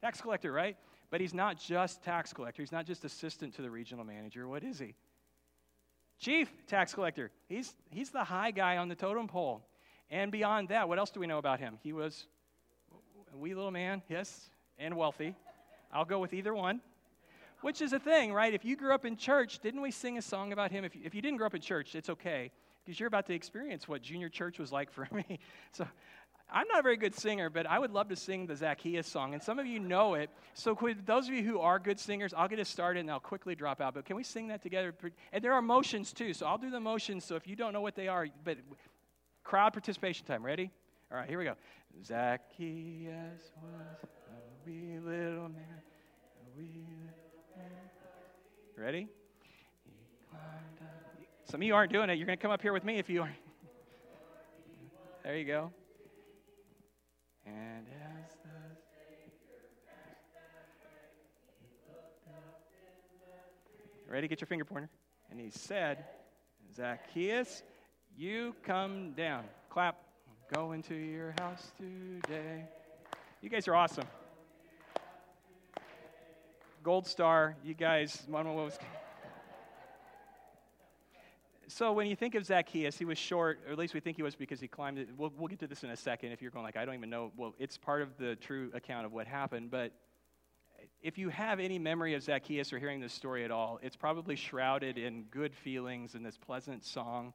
Tax 0.01 0.21
collector, 0.21 0.53
right? 0.53 0.77
But 1.11 1.21
he's 1.21 1.35
not 1.35 1.59
just 1.59 2.03
tax 2.03 2.33
collector. 2.33 2.63
He's 2.63 2.73
not 2.73 2.87
just 2.87 3.05
assistant 3.05 3.55
to 3.57 3.63
the 3.63 3.71
regional 3.71 4.05
manager. 4.05 4.49
What 4.49 4.65
is 4.65 4.79
he? 4.79 4.95
Chief 6.19 6.51
tax 6.67 6.95
collector. 6.95 7.31
He's, 7.49 7.75
he's 7.91 8.11
the 8.11 8.25
high 8.25 8.53
guy 8.53 8.77
on 8.77 8.89
the 8.89 8.95
totem 8.95 9.27
pole. 9.27 9.67
And 10.09 10.31
beyond 10.31 10.69
that, 10.69 10.89
what 10.89 10.99
else 10.99 11.11
do 11.11 11.21
we 11.21 11.27
know 11.27 11.39
about 11.39 11.59
him? 11.59 11.79
He 11.83 11.93
was 11.93 12.27
a 13.33 13.37
wee 13.37 13.55
little 13.55 13.71
man, 13.71 14.03
yes, 14.09 14.51
and 14.83 14.97
wealthy. 14.97 15.35
I'll 15.93 16.05
go 16.05 16.19
with 16.19 16.35
either 16.35 16.55
one. 16.55 16.81
Which 17.61 17.81
is 17.81 17.93
a 17.93 18.01
thing, 18.01 18.33
right? 18.33 18.53
If 18.53 18.65
you 18.65 18.75
grew 18.77 18.93
up 18.93 19.05
in 19.05 19.17
church, 19.17 19.61
didn't 19.61 19.83
we 19.83 19.93
sing 19.93 20.19
a 20.19 20.23
song 20.23 20.53
about 20.53 20.73
him? 20.73 20.85
If 20.85 20.97
you, 20.97 21.03
if 21.05 21.15
you 21.15 21.23
didn't 21.23 21.39
grow 21.39 21.47
up 21.47 21.55
in 21.55 21.61
church, 21.61 21.95
it's 21.95 22.11
okay 22.11 22.51
because 22.85 22.99
you're 22.99 23.07
about 23.07 23.27
to 23.27 23.35
experience 23.35 23.87
what 23.87 24.03
junior 24.03 24.29
church 24.29 24.59
was 24.59 24.73
like 24.73 24.91
for 24.91 25.07
me. 25.13 25.39
So 25.71 25.87
I'm 26.53 26.67
not 26.69 26.81
a 26.81 26.83
very 26.83 26.97
good 26.97 27.15
singer, 27.15 27.49
but 27.49 27.67
I 27.67 27.79
would 27.79 27.93
love 27.93 28.09
to 28.09 28.17
sing 28.17 28.47
the 28.47 28.57
Zacchaeus 28.57 29.07
song, 29.07 29.33
and 29.33 29.43
some 29.43 29.59
of 29.59 29.67
you 29.67 29.79
know 29.79 30.15
it. 30.15 30.29
So, 30.55 30.75
could, 30.75 31.07
those 31.07 31.27
of 31.27 31.35
you 31.35 31.43
who 31.43 31.61
are 31.61 31.79
good 31.79 31.99
singers, 31.99 32.35
I'll 32.37 32.49
get 32.49 32.59
us 32.59 32.69
started 32.69 33.01
and 33.01 33.11
I'll 33.11 33.21
quickly 33.21 33.55
drop 33.55 33.81
out. 33.81 33.95
But 33.95 34.05
can 34.05 34.17
we 34.17 34.23
sing 34.23 34.49
that 34.49 34.61
together? 34.61 34.95
And 35.33 35.43
there 35.43 35.55
are 35.55 35.63
motions 35.63 36.13
too, 36.13 36.35
so 36.35 36.47
I'll 36.47 36.59
do 36.59 36.71
the 36.71 36.81
motions. 36.81 37.25
So 37.25 37.37
if 37.37 37.47
you 37.47 37.57
don't 37.57 37.73
know 37.73 37.81
what 37.81 37.95
they 37.95 38.09
are, 38.09 38.27
but 38.45 38.59
crowd 39.45 39.73
participation 39.73 40.27
time. 40.27 40.45
Ready? 40.45 40.71
All 41.11 41.19
right, 41.19 41.29
here 41.29 41.39
we 41.39 41.45
go. 41.45 41.55
Zacchaeus 42.05 43.53
was 43.63 44.09
wee 44.67 44.99
little 44.99 45.49
man, 45.49 45.83
a 46.37 46.59
wee 46.59 46.85
little 47.01 47.45
man. 47.57 47.71
Ready? 48.77 49.09
Some 51.45 51.61
of 51.61 51.67
you 51.67 51.75
aren't 51.75 51.93
doing 51.93 52.09
it. 52.09 52.17
You're 52.17 52.27
going 52.27 52.39
to 52.39 52.43
come 52.43 52.51
up 52.51 52.63
here 52.63 52.73
with 52.73 52.85
me 52.85 52.99
if 52.99 53.11
you 53.11 53.23
are. 53.23 53.35
There 55.23 55.37
you 55.37 55.45
go. 55.45 55.71
And 57.45 57.87
as 57.87 58.33
the 58.43 58.51
ready, 64.11 64.29
get 64.29 64.41
your 64.41 64.47
finger 64.47 64.65
pointer. 64.65 64.89
And 65.31 65.39
he 65.39 65.51
said, 65.51 66.05
Zacchaeus, 66.75 67.63
you 68.17 68.55
come 68.63 69.13
down. 69.13 69.45
Clap. 69.69 69.97
Go 70.53 70.73
into 70.73 70.95
your 70.95 71.35
house 71.39 71.73
today. 71.79 72.65
You 73.41 73.49
guys 73.49 73.67
are 73.69 73.75
awesome. 73.75 74.05
Gold 76.83 77.07
Star, 77.07 77.57
you 77.63 77.75
guys, 77.75 78.23
what 78.27 78.45
was. 78.45 78.79
So 81.69 81.93
when 81.93 82.07
you 82.07 82.17
think 82.17 82.35
of 82.35 82.45
Zacchaeus, 82.45 82.99
he 82.99 83.05
was 83.05 83.17
short, 83.17 83.61
or 83.67 83.73
at 83.73 83.79
least 83.79 83.95
we 83.95 84.01
think 84.01 84.17
he 84.17 84.23
was 84.23 84.35
because 84.35 84.61
he 84.61 84.69
climbed 84.69 84.99
it. 84.99 85.09
We'll, 85.17 85.33
we'll 85.39 85.49
get 85.49 85.61
to 85.61 85.67
this 85.67 85.85
in 85.85 85.91
a 85.91 85.97
second 85.97 86.33
if 86.33 86.43
you're 86.43 86.51
going 86.51 86.65
like, 86.65 86.77
I 86.77 86.85
don't 86.85 86.95
even 86.95 87.09
know. 87.09 87.31
Well, 87.37 87.55
it's 87.59 87.79
part 87.79 88.03
of 88.03 88.17
the 88.19 88.37
true 88.37 88.71
account 88.75 89.07
of 89.07 89.13
what 89.13 89.27
happened. 89.27 89.71
But 89.71 89.93
if 91.03 91.17
you 91.17 91.29
have 91.29 91.61
any 91.61 91.79
memory 91.79 92.15
of 92.15 92.23
Zacchaeus 92.23 92.73
or 92.73 92.79
hearing 92.79 93.01
this 93.01 93.13
story 93.13 93.45
at 93.45 93.51
all, 93.51 93.79
it's 93.83 93.97
probably 93.97 94.37
shrouded 94.37 94.99
in 94.99 95.23
good 95.31 95.55
feelings 95.55 96.15
and 96.15 96.27
this 96.27 96.37
pleasant 96.37 96.85
song. 96.85 97.33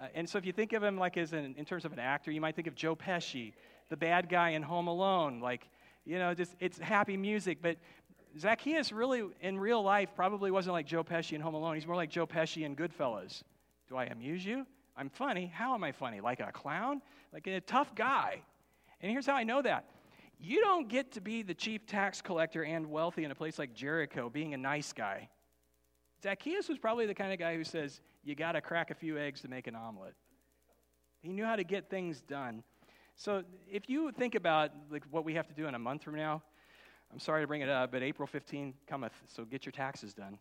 Uh, 0.00 0.06
and 0.14 0.28
so 0.28 0.38
if 0.38 0.46
you 0.46 0.52
think 0.52 0.72
of 0.72 0.82
him 0.82 0.98
like 0.98 1.16
as 1.16 1.32
an, 1.32 1.54
in 1.56 1.64
terms 1.64 1.84
of 1.84 1.92
an 1.92 1.98
actor, 1.98 2.30
you 2.30 2.40
might 2.40 2.56
think 2.56 2.66
of 2.66 2.74
Joe 2.74 2.96
Pesci, 2.96 3.52
the 3.88 3.96
bad 3.96 4.28
guy 4.28 4.50
in 4.50 4.62
Home 4.62 4.88
Alone. 4.88 5.40
Like, 5.40 5.68
you 6.04 6.18
know, 6.18 6.34
just 6.34 6.54
it's 6.60 6.78
happy 6.78 7.16
music. 7.16 7.58
But 7.62 7.76
Zacchaeus 8.38 8.92
really, 8.92 9.22
in 9.40 9.58
real 9.58 9.82
life, 9.82 10.10
probably 10.14 10.50
wasn't 10.50 10.74
like 10.74 10.86
Joe 10.86 11.02
Pesci 11.02 11.32
in 11.32 11.40
Home 11.40 11.54
Alone. 11.54 11.74
He's 11.74 11.86
more 11.86 11.96
like 11.96 12.10
Joe 12.10 12.26
Pesci 12.26 12.64
in 12.64 12.76
Goodfellas. 12.76 13.42
Do 13.88 13.96
I 13.96 14.04
amuse 14.06 14.44
you? 14.44 14.66
I'm 14.96 15.08
funny. 15.08 15.46
How 15.46 15.74
am 15.74 15.84
I 15.84 15.92
funny? 15.92 16.20
Like 16.20 16.40
a 16.40 16.52
clown? 16.52 17.02
Like 17.32 17.46
a 17.46 17.60
tough 17.60 17.94
guy. 17.94 18.42
And 19.00 19.10
here's 19.10 19.26
how 19.26 19.34
I 19.34 19.44
know 19.44 19.62
that. 19.62 19.84
You 20.38 20.60
don't 20.60 20.88
get 20.88 21.12
to 21.12 21.20
be 21.20 21.42
the 21.42 21.54
chief 21.54 21.86
tax 21.86 22.20
collector 22.20 22.64
and 22.64 22.90
wealthy 22.90 23.24
in 23.24 23.30
a 23.30 23.34
place 23.34 23.58
like 23.58 23.74
Jericho 23.74 24.28
being 24.28 24.52
a 24.54 24.58
nice 24.58 24.92
guy. 24.92 25.28
Zacchaeus 26.22 26.68
was 26.68 26.78
probably 26.78 27.06
the 27.06 27.14
kind 27.14 27.32
of 27.32 27.38
guy 27.38 27.56
who 27.56 27.64
says, 27.64 28.00
You 28.24 28.34
got 28.34 28.52
to 28.52 28.60
crack 28.60 28.90
a 28.90 28.94
few 28.94 29.18
eggs 29.18 29.40
to 29.42 29.48
make 29.48 29.66
an 29.66 29.74
omelet. 29.74 30.14
He 31.22 31.32
knew 31.32 31.44
how 31.44 31.56
to 31.56 31.64
get 31.64 31.88
things 31.88 32.20
done. 32.20 32.62
So 33.16 33.44
if 33.70 33.88
you 33.88 34.12
think 34.12 34.34
about 34.34 34.72
like 34.90 35.04
what 35.10 35.24
we 35.24 35.34
have 35.34 35.48
to 35.48 35.54
do 35.54 35.66
in 35.66 35.74
a 35.74 35.78
month 35.78 36.02
from 36.02 36.16
now, 36.16 36.42
I'm 37.12 37.20
sorry 37.20 37.42
to 37.42 37.46
bring 37.46 37.62
it 37.62 37.68
up, 37.68 37.92
but 37.92 38.02
April 38.02 38.26
15 38.26 38.74
cometh, 38.86 39.12
so 39.34 39.44
get 39.44 39.64
your 39.64 39.72
taxes 39.72 40.12
done. 40.12 40.38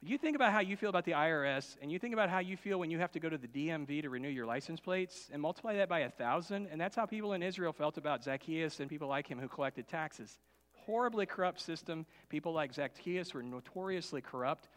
But 0.00 0.08
you 0.08 0.16
think 0.16 0.34
about 0.34 0.52
how 0.52 0.60
you 0.60 0.76
feel 0.76 0.88
about 0.88 1.04
the 1.04 1.12
IRS, 1.12 1.76
and 1.82 1.92
you 1.92 1.98
think 1.98 2.14
about 2.14 2.30
how 2.30 2.38
you 2.38 2.56
feel 2.56 2.78
when 2.78 2.90
you 2.90 2.98
have 2.98 3.12
to 3.12 3.20
go 3.20 3.28
to 3.28 3.36
the 3.36 3.48
DMV 3.48 4.02
to 4.02 4.08
renew 4.08 4.28
your 4.28 4.46
license 4.46 4.80
plates, 4.80 5.28
and 5.32 5.42
multiply 5.42 5.74
that 5.76 5.88
by 5.88 6.00
a 6.00 6.10
thousand, 6.10 6.68
and 6.72 6.80
that's 6.80 6.96
how 6.96 7.04
people 7.04 7.34
in 7.34 7.42
Israel 7.42 7.72
felt 7.72 7.98
about 7.98 8.24
Zacchaeus 8.24 8.80
and 8.80 8.88
people 8.88 9.08
like 9.08 9.26
him 9.26 9.38
who 9.38 9.48
collected 9.48 9.88
taxes. 9.88 10.38
Horribly 10.86 11.26
corrupt 11.26 11.60
system. 11.60 12.06
People 12.30 12.54
like 12.54 12.72
Zacchaeus 12.72 13.34
were 13.34 13.42
notoriously 13.42 14.22
corrupt. 14.22 14.68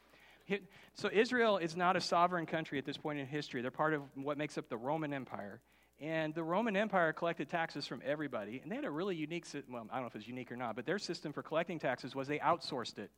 So 0.96 1.10
Israel 1.12 1.58
is 1.58 1.78
not 1.78 1.96
a 1.96 2.02
sovereign 2.02 2.46
country 2.46 2.78
at 2.78 2.86
this 2.86 2.98
point 2.98 3.18
in 3.18 3.26
history. 3.26 3.62
They're 3.62 3.72
part 3.72 3.94
of 3.94 4.02
what 4.16 4.38
makes 4.38 4.58
up 4.58 4.68
the 4.68 4.76
Roman 4.76 5.14
Empire. 5.14 5.62
And 6.04 6.36
the 6.36 6.44
Roman 6.44 6.76
Empire 6.76 7.14
collected 7.14 7.48
taxes 7.48 7.88
from 7.88 8.02
everybody. 8.06 8.60
And 8.62 8.70
they 8.70 8.76
had 8.76 8.84
a 8.84 8.92
really 8.92 9.16
unique, 9.16 9.46
well, 9.70 9.88
I 9.90 9.96
don't 9.96 10.04
know 10.04 10.08
if 10.08 10.16
it's 10.18 10.28
unique 10.28 10.52
or 10.52 10.58
not, 10.58 10.76
but 10.76 10.86
their 10.86 11.00
system 11.00 11.32
for 11.32 11.42
collecting 11.42 11.80
taxes 11.80 12.14
was 12.14 12.28
they 12.28 12.40
outsourced 12.40 13.00
it. 13.00 13.10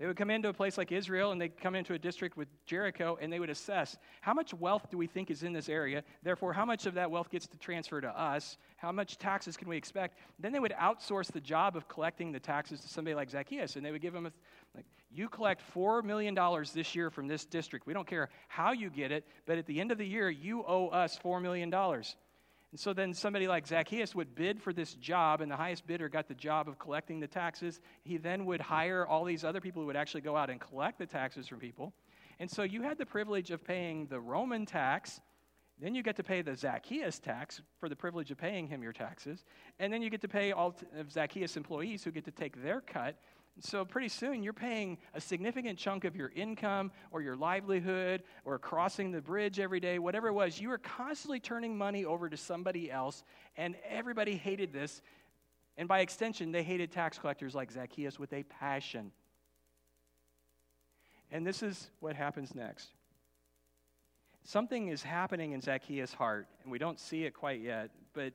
They 0.00 0.08
would 0.08 0.16
come 0.16 0.30
into 0.30 0.48
a 0.48 0.52
place 0.52 0.76
like 0.76 0.90
Israel 0.90 1.30
and 1.30 1.40
they'd 1.40 1.60
come 1.60 1.76
into 1.76 1.94
a 1.94 1.98
district 2.00 2.36
with 2.36 2.48
Jericho 2.66 3.16
and 3.20 3.32
they 3.32 3.38
would 3.38 3.50
assess 3.50 3.96
how 4.22 4.34
much 4.34 4.52
wealth 4.54 4.90
do 4.90 4.98
we 4.98 5.06
think 5.06 5.30
is 5.30 5.44
in 5.44 5.52
this 5.52 5.68
area? 5.68 6.02
Therefore, 6.24 6.52
how 6.52 6.64
much 6.64 6.86
of 6.86 6.94
that 6.94 7.08
wealth 7.08 7.30
gets 7.30 7.46
to 7.46 7.56
transfer 7.58 8.00
to 8.00 8.08
us? 8.08 8.56
How 8.76 8.90
much 8.90 9.18
taxes 9.18 9.56
can 9.56 9.68
we 9.68 9.76
expect? 9.76 10.18
Then 10.40 10.50
they 10.50 10.58
would 10.58 10.72
outsource 10.72 11.30
the 11.30 11.40
job 11.40 11.76
of 11.76 11.86
collecting 11.86 12.32
the 12.32 12.40
taxes 12.40 12.80
to 12.80 12.88
somebody 12.88 13.14
like 13.14 13.30
Zacchaeus 13.30 13.76
and 13.76 13.86
they 13.86 13.92
would 13.92 14.02
give 14.02 14.16
him 14.16 14.26
a, 14.26 14.32
like, 14.74 14.86
you 15.14 15.28
collect 15.28 15.62
$4 15.72 16.02
million 16.02 16.36
this 16.74 16.96
year 16.96 17.08
from 17.08 17.28
this 17.28 17.44
district. 17.44 17.86
We 17.86 17.92
don't 17.92 18.06
care 18.06 18.30
how 18.48 18.72
you 18.72 18.90
get 18.90 19.12
it, 19.12 19.28
but 19.46 19.58
at 19.58 19.66
the 19.66 19.78
end 19.78 19.92
of 19.92 19.98
the 19.98 20.06
year, 20.06 20.30
you 20.30 20.64
owe 20.66 20.88
us 20.88 21.16
$4 21.22 21.40
million. 21.40 21.72
And 22.72 22.80
so 22.80 22.94
then 22.94 23.12
somebody 23.12 23.46
like 23.46 23.66
Zacchaeus 23.66 24.14
would 24.14 24.34
bid 24.34 24.60
for 24.60 24.72
this 24.72 24.94
job, 24.94 25.42
and 25.42 25.50
the 25.50 25.56
highest 25.56 25.86
bidder 25.86 26.08
got 26.08 26.26
the 26.26 26.34
job 26.34 26.68
of 26.68 26.78
collecting 26.78 27.20
the 27.20 27.26
taxes. 27.26 27.80
He 28.02 28.16
then 28.16 28.46
would 28.46 28.62
hire 28.62 29.06
all 29.06 29.24
these 29.24 29.44
other 29.44 29.60
people 29.60 29.82
who 29.82 29.86
would 29.86 29.96
actually 29.96 30.22
go 30.22 30.36
out 30.36 30.48
and 30.48 30.58
collect 30.58 30.98
the 30.98 31.06
taxes 31.06 31.46
from 31.46 31.58
people. 31.58 31.92
And 32.40 32.50
so 32.50 32.62
you 32.62 32.80
had 32.80 32.96
the 32.96 33.04
privilege 33.04 33.50
of 33.50 33.62
paying 33.62 34.06
the 34.06 34.18
Roman 34.18 34.64
tax. 34.64 35.20
Then 35.78 35.94
you 35.94 36.02
get 36.02 36.16
to 36.16 36.22
pay 36.22 36.40
the 36.40 36.56
Zacchaeus 36.56 37.18
tax 37.18 37.60
for 37.78 37.90
the 37.90 37.96
privilege 37.96 38.30
of 38.30 38.38
paying 38.38 38.66
him 38.66 38.82
your 38.82 38.92
taxes. 38.92 39.44
And 39.78 39.92
then 39.92 40.00
you 40.00 40.08
get 40.08 40.22
to 40.22 40.28
pay 40.28 40.52
all 40.52 40.74
of 40.96 41.12
Zacchaeus' 41.12 41.58
employees 41.58 42.02
who 42.04 42.10
get 42.10 42.24
to 42.24 42.30
take 42.30 42.62
their 42.62 42.80
cut. 42.80 43.18
So 43.60 43.84
pretty 43.84 44.08
soon 44.08 44.42
you're 44.42 44.52
paying 44.52 44.98
a 45.14 45.20
significant 45.20 45.78
chunk 45.78 46.04
of 46.04 46.16
your 46.16 46.32
income 46.34 46.90
or 47.10 47.22
your 47.22 47.36
livelihood 47.36 48.22
or 48.44 48.58
crossing 48.58 49.12
the 49.12 49.20
bridge 49.20 49.60
every 49.60 49.78
day, 49.78 49.98
whatever 49.98 50.28
it 50.28 50.32
was. 50.32 50.60
You 50.60 50.70
were 50.70 50.78
constantly 50.78 51.38
turning 51.38 51.76
money 51.76 52.04
over 52.04 52.28
to 52.28 52.36
somebody 52.36 52.90
else, 52.90 53.22
and 53.56 53.76
everybody 53.88 54.36
hated 54.36 54.72
this. 54.72 55.02
And 55.76 55.86
by 55.86 56.00
extension, 56.00 56.50
they 56.50 56.62
hated 56.62 56.90
tax 56.90 57.18
collectors 57.18 57.54
like 57.54 57.70
Zacchaeus 57.70 58.18
with 58.18 58.32
a 58.32 58.42
passion. 58.42 59.12
And 61.30 61.46
this 61.46 61.62
is 61.62 61.90
what 62.00 62.16
happens 62.16 62.54
next. 62.54 62.88
Something 64.44 64.88
is 64.88 65.02
happening 65.02 65.52
in 65.52 65.60
Zacchaeus' 65.60 66.12
heart, 66.12 66.48
and 66.62 66.72
we 66.72 66.78
don't 66.78 66.98
see 66.98 67.24
it 67.24 67.32
quite 67.32 67.60
yet, 67.60 67.90
but 68.12 68.32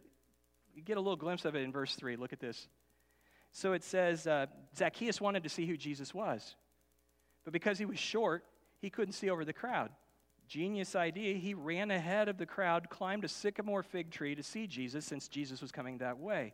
you 0.74 0.82
get 0.82 0.98
a 0.98 1.02
little 1.02 1.18
glimpse 1.18 1.44
of 1.44 1.56
it 1.56 1.64
in 1.64 1.72
verse 1.72 1.96
3. 1.96 2.16
Look 2.16 2.34
at 2.34 2.40
this. 2.40 2.68
So 3.52 3.74
it 3.74 3.84
says 3.84 4.28
uh, 4.28 4.48
Zacchaeus 4.76 5.20
wanted 5.20 5.44
to 5.44 5.50
see 5.50 5.66
who 5.66 5.78
Jesus 5.78 6.14
was. 6.14 6.56
But 7.44 7.54
because 7.54 7.78
he 7.78 7.86
was 7.86 7.98
short, 7.98 8.44
he 8.80 8.90
couldn't 8.90 9.14
see 9.14 9.30
over 9.30 9.46
the 9.46 9.54
crowd. 9.54 9.90
Genius 10.48 10.96
idea. 10.96 11.36
He 11.36 11.54
ran 11.54 11.92
ahead 11.92 12.30
of 12.30 12.38
the 12.38 12.46
crowd, 12.46 12.90
climbed 12.90 13.26
a 13.26 13.28
sycamore 13.28 13.84
fig 13.84 14.12
tree 14.12 14.36
to 14.36 14.44
see 14.44 14.68
Jesus 14.68 15.06
since 15.06 15.28
Jesus 15.28 15.62
was 15.62 15.72
coming 15.72 15.98
that 15.98 16.20
way. 16.20 16.54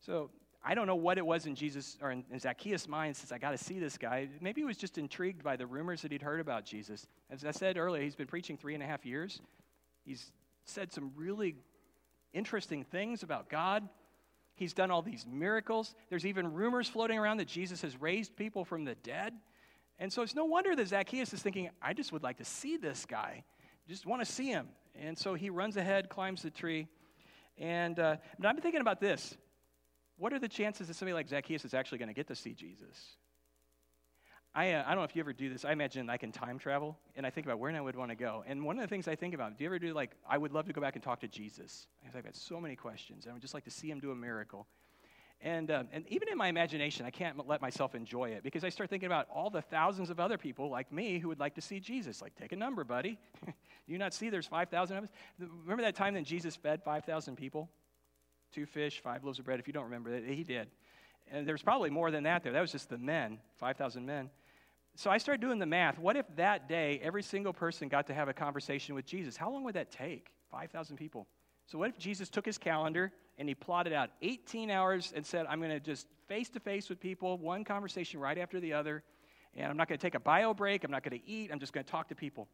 So 0.00 0.30
I 0.64 0.74
don't 0.74 0.86
know 0.86 0.96
what 0.96 1.18
it 1.18 1.26
was 1.26 1.46
in 1.46 1.54
Jesus 1.54 1.98
or 2.00 2.10
in, 2.10 2.24
in 2.30 2.38
Zacchaeus' 2.38 2.88
mind 2.88 3.16
since 3.16 3.32
I 3.32 3.38
got 3.38 3.50
to 3.50 3.58
see 3.58 3.78
this 3.78 3.98
guy. 3.98 4.28
Maybe 4.40 4.60
he 4.60 4.64
was 4.64 4.76
just 4.76 4.96
intrigued 4.96 5.42
by 5.42 5.56
the 5.56 5.66
rumors 5.66 6.02
that 6.02 6.12
he'd 6.12 6.22
heard 6.22 6.40
about 6.40 6.64
Jesus. 6.64 7.06
As 7.30 7.44
I 7.44 7.50
said 7.50 7.76
earlier, 7.76 8.02
he's 8.02 8.14
been 8.14 8.28
preaching 8.28 8.56
three 8.56 8.74
and 8.74 8.82
a 8.82 8.86
half 8.86 9.04
years. 9.04 9.40
He's 10.04 10.30
said 10.64 10.92
some 10.92 11.12
really 11.16 11.56
interesting 12.32 12.84
things 12.84 13.22
about 13.22 13.48
God. 13.48 13.88
He's 14.62 14.72
done 14.72 14.92
all 14.92 15.02
these 15.02 15.26
miracles. 15.26 15.96
There's 16.08 16.24
even 16.24 16.52
rumors 16.52 16.88
floating 16.88 17.18
around 17.18 17.38
that 17.38 17.48
Jesus 17.48 17.82
has 17.82 18.00
raised 18.00 18.36
people 18.36 18.64
from 18.64 18.84
the 18.84 18.94
dead. 18.94 19.34
And 19.98 20.12
so 20.12 20.22
it's 20.22 20.36
no 20.36 20.44
wonder 20.44 20.76
that 20.76 20.86
Zacchaeus 20.86 21.32
is 21.32 21.42
thinking, 21.42 21.68
I 21.82 21.94
just 21.94 22.12
would 22.12 22.22
like 22.22 22.38
to 22.38 22.44
see 22.44 22.76
this 22.76 23.04
guy. 23.04 23.42
Just 23.88 24.06
want 24.06 24.24
to 24.24 24.32
see 24.32 24.46
him. 24.46 24.68
And 24.94 25.18
so 25.18 25.34
he 25.34 25.50
runs 25.50 25.76
ahead, 25.76 26.08
climbs 26.08 26.42
the 26.42 26.50
tree. 26.50 26.86
And 27.58 27.98
uh, 27.98 28.16
but 28.38 28.46
I've 28.46 28.54
been 28.54 28.62
thinking 28.62 28.80
about 28.80 29.00
this. 29.00 29.36
What 30.16 30.32
are 30.32 30.38
the 30.38 30.48
chances 30.48 30.86
that 30.86 30.94
somebody 30.94 31.14
like 31.14 31.28
Zacchaeus 31.28 31.64
is 31.64 31.74
actually 31.74 31.98
going 31.98 32.08
to 32.08 32.14
get 32.14 32.28
to 32.28 32.36
see 32.36 32.54
Jesus? 32.54 33.16
I, 34.54 34.72
uh, 34.72 34.84
I 34.86 34.88
don't 34.90 34.98
know 34.98 35.04
if 35.04 35.16
you 35.16 35.20
ever 35.20 35.32
do 35.32 35.48
this. 35.48 35.64
I 35.64 35.72
imagine 35.72 36.10
I 36.10 36.18
can 36.18 36.30
time 36.30 36.58
travel, 36.58 36.98
and 37.16 37.26
I 37.26 37.30
think 37.30 37.46
about 37.46 37.58
where 37.58 37.74
I 37.74 37.80
would 37.80 37.96
want 37.96 38.10
to 38.10 38.14
go. 38.14 38.44
And 38.46 38.64
one 38.64 38.76
of 38.76 38.82
the 38.82 38.88
things 38.88 39.08
I 39.08 39.14
think 39.14 39.34
about, 39.34 39.56
do 39.56 39.64
you 39.64 39.68
ever 39.70 39.78
do 39.78 39.94
like, 39.94 40.10
I 40.28 40.36
would 40.36 40.52
love 40.52 40.66
to 40.66 40.74
go 40.74 40.80
back 40.80 40.94
and 40.94 41.02
talk 41.02 41.20
to 41.20 41.28
Jesus? 41.28 41.86
Because 42.00 42.16
I've 42.16 42.24
got 42.24 42.36
so 42.36 42.60
many 42.60 42.76
questions. 42.76 43.24
and 43.24 43.30
I 43.30 43.34
would 43.34 43.40
just 43.40 43.54
like 43.54 43.64
to 43.64 43.70
see 43.70 43.90
him 43.90 43.98
do 43.98 44.10
a 44.10 44.14
miracle. 44.14 44.66
And, 45.40 45.70
uh, 45.70 45.84
and 45.90 46.06
even 46.08 46.28
in 46.28 46.36
my 46.36 46.48
imagination, 46.48 47.06
I 47.06 47.10
can't 47.10 47.48
let 47.48 47.60
myself 47.60 47.94
enjoy 47.94 48.30
it 48.30 48.44
because 48.44 48.62
I 48.62 48.68
start 48.68 48.90
thinking 48.90 49.06
about 49.06 49.26
all 49.34 49.50
the 49.50 49.62
thousands 49.62 50.10
of 50.10 50.20
other 50.20 50.38
people 50.38 50.70
like 50.70 50.92
me 50.92 51.18
who 51.18 51.28
would 51.28 51.40
like 51.40 51.54
to 51.56 51.60
see 51.60 51.80
Jesus. 51.80 52.22
Like, 52.22 52.36
take 52.36 52.52
a 52.52 52.56
number, 52.56 52.84
buddy. 52.84 53.18
do 53.46 53.52
you 53.86 53.98
not 53.98 54.14
see 54.14 54.30
there's 54.30 54.46
5,000 54.46 54.98
of 54.98 55.04
us? 55.04 55.10
Remember 55.38 55.82
that 55.82 55.96
time 55.96 56.14
that 56.14 56.24
Jesus 56.24 56.54
fed 56.54 56.82
5,000 56.84 57.36
people? 57.36 57.70
Two 58.52 58.66
fish, 58.66 59.00
five 59.02 59.24
loaves 59.24 59.38
of 59.38 59.46
bread. 59.46 59.58
If 59.58 59.66
you 59.66 59.72
don't 59.72 59.84
remember, 59.84 60.10
that, 60.10 60.28
he 60.28 60.44
did. 60.44 60.68
And 61.28 61.48
there's 61.48 61.62
probably 61.62 61.90
more 61.90 62.10
than 62.10 62.24
that 62.24 62.44
there. 62.44 62.52
That 62.52 62.60
was 62.60 62.70
just 62.70 62.90
the 62.90 62.98
men, 62.98 63.38
5,000 63.56 64.04
men. 64.04 64.30
So 64.94 65.10
I 65.10 65.18
started 65.18 65.40
doing 65.40 65.58
the 65.58 65.66
math. 65.66 65.98
What 65.98 66.16
if 66.16 66.26
that 66.36 66.68
day 66.68 67.00
every 67.02 67.22
single 67.22 67.52
person 67.52 67.88
got 67.88 68.06
to 68.08 68.14
have 68.14 68.28
a 68.28 68.34
conversation 68.34 68.94
with 68.94 69.06
Jesus? 69.06 69.36
How 69.36 69.50
long 69.50 69.64
would 69.64 69.74
that 69.74 69.90
take? 69.90 70.28
5,000 70.50 70.96
people. 70.96 71.26
So 71.66 71.78
what 71.78 71.88
if 71.88 71.98
Jesus 71.98 72.28
took 72.28 72.44
his 72.44 72.58
calendar 72.58 73.12
and 73.38 73.48
he 73.48 73.54
plotted 73.54 73.92
out 73.92 74.10
18 74.20 74.70
hours 74.70 75.12
and 75.16 75.24
said, 75.24 75.46
I'm 75.48 75.60
going 75.60 75.70
to 75.70 75.80
just 75.80 76.06
face 76.28 76.50
to 76.50 76.60
face 76.60 76.88
with 76.88 77.00
people, 77.00 77.38
one 77.38 77.64
conversation 77.64 78.20
right 78.20 78.36
after 78.36 78.60
the 78.60 78.74
other, 78.74 79.02
and 79.56 79.66
I'm 79.66 79.76
not 79.76 79.88
going 79.88 79.98
to 79.98 80.02
take 80.02 80.14
a 80.14 80.20
bio 80.20 80.52
break, 80.52 80.84
I'm 80.84 80.90
not 80.90 81.02
going 81.02 81.18
to 81.18 81.28
eat, 81.28 81.50
I'm 81.50 81.58
just 81.58 81.72
going 81.72 81.84
to 81.84 81.90
talk 81.90 82.08
to 82.08 82.14
people. 82.14 82.48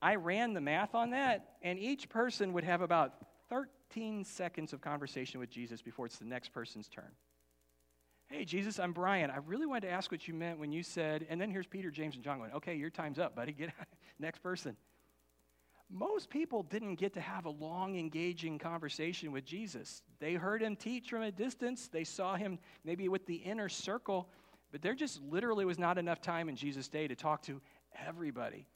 I 0.00 0.16
ran 0.16 0.52
the 0.52 0.60
math 0.60 0.94
on 0.94 1.10
that, 1.10 1.54
and 1.62 1.78
each 1.78 2.08
person 2.08 2.52
would 2.52 2.64
have 2.64 2.82
about 2.82 3.14
13 3.48 4.24
seconds 4.24 4.72
of 4.72 4.80
conversation 4.80 5.40
with 5.40 5.50
Jesus 5.50 5.82
before 5.82 6.06
it's 6.06 6.18
the 6.18 6.24
next 6.24 6.52
person's 6.52 6.88
turn. 6.88 7.10
Hey, 8.36 8.44
Jesus, 8.44 8.80
I'm 8.80 8.92
Brian. 8.92 9.30
I 9.30 9.36
really 9.46 9.64
wanted 9.64 9.86
to 9.86 9.92
ask 9.92 10.10
what 10.10 10.26
you 10.26 10.34
meant 10.34 10.58
when 10.58 10.72
you 10.72 10.82
said, 10.82 11.24
and 11.30 11.40
then 11.40 11.50
here's 11.52 11.68
Peter, 11.68 11.92
James, 11.92 12.16
and 12.16 12.24
John 12.24 12.38
going, 12.38 12.50
okay, 12.50 12.74
your 12.74 12.90
time's 12.90 13.20
up, 13.20 13.36
buddy. 13.36 13.52
Get 13.58 13.70
next 14.18 14.40
person. 14.40 14.76
Most 15.88 16.30
people 16.30 16.64
didn't 16.64 16.96
get 16.96 17.14
to 17.14 17.20
have 17.20 17.44
a 17.44 17.50
long, 17.50 17.96
engaging 17.96 18.58
conversation 18.58 19.30
with 19.30 19.44
Jesus. 19.44 20.02
They 20.18 20.34
heard 20.34 20.62
him 20.62 20.74
teach 20.74 21.10
from 21.10 21.22
a 21.22 21.30
distance, 21.30 21.86
they 21.86 22.02
saw 22.02 22.34
him 22.34 22.58
maybe 22.84 23.08
with 23.08 23.24
the 23.26 23.36
inner 23.36 23.68
circle, 23.68 24.28
but 24.72 24.82
there 24.82 24.96
just 24.96 25.22
literally 25.22 25.64
was 25.64 25.78
not 25.78 25.96
enough 25.96 26.20
time 26.20 26.48
in 26.48 26.56
Jesus' 26.56 26.88
day 26.88 27.06
to 27.06 27.14
talk 27.14 27.40
to 27.42 27.60
everybody. 28.04 28.66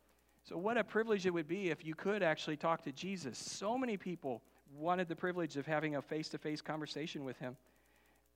So, 0.45 0.57
what 0.57 0.77
a 0.77 0.85
privilege 0.85 1.27
it 1.27 1.35
would 1.35 1.49
be 1.49 1.71
if 1.71 1.85
you 1.85 1.97
could 1.97 2.23
actually 2.23 2.57
talk 2.57 2.83
to 2.85 2.93
Jesus. 2.93 3.37
So 3.37 3.77
many 3.77 3.97
people 3.97 4.41
wanted 4.73 5.09
the 5.09 5.17
privilege 5.17 5.57
of 5.57 5.67
having 5.67 5.97
a 5.97 6.03
face 6.03 6.29
to 6.29 6.39
face 6.39 6.61
conversation 6.61 7.25
with 7.25 7.39
him. 7.39 7.57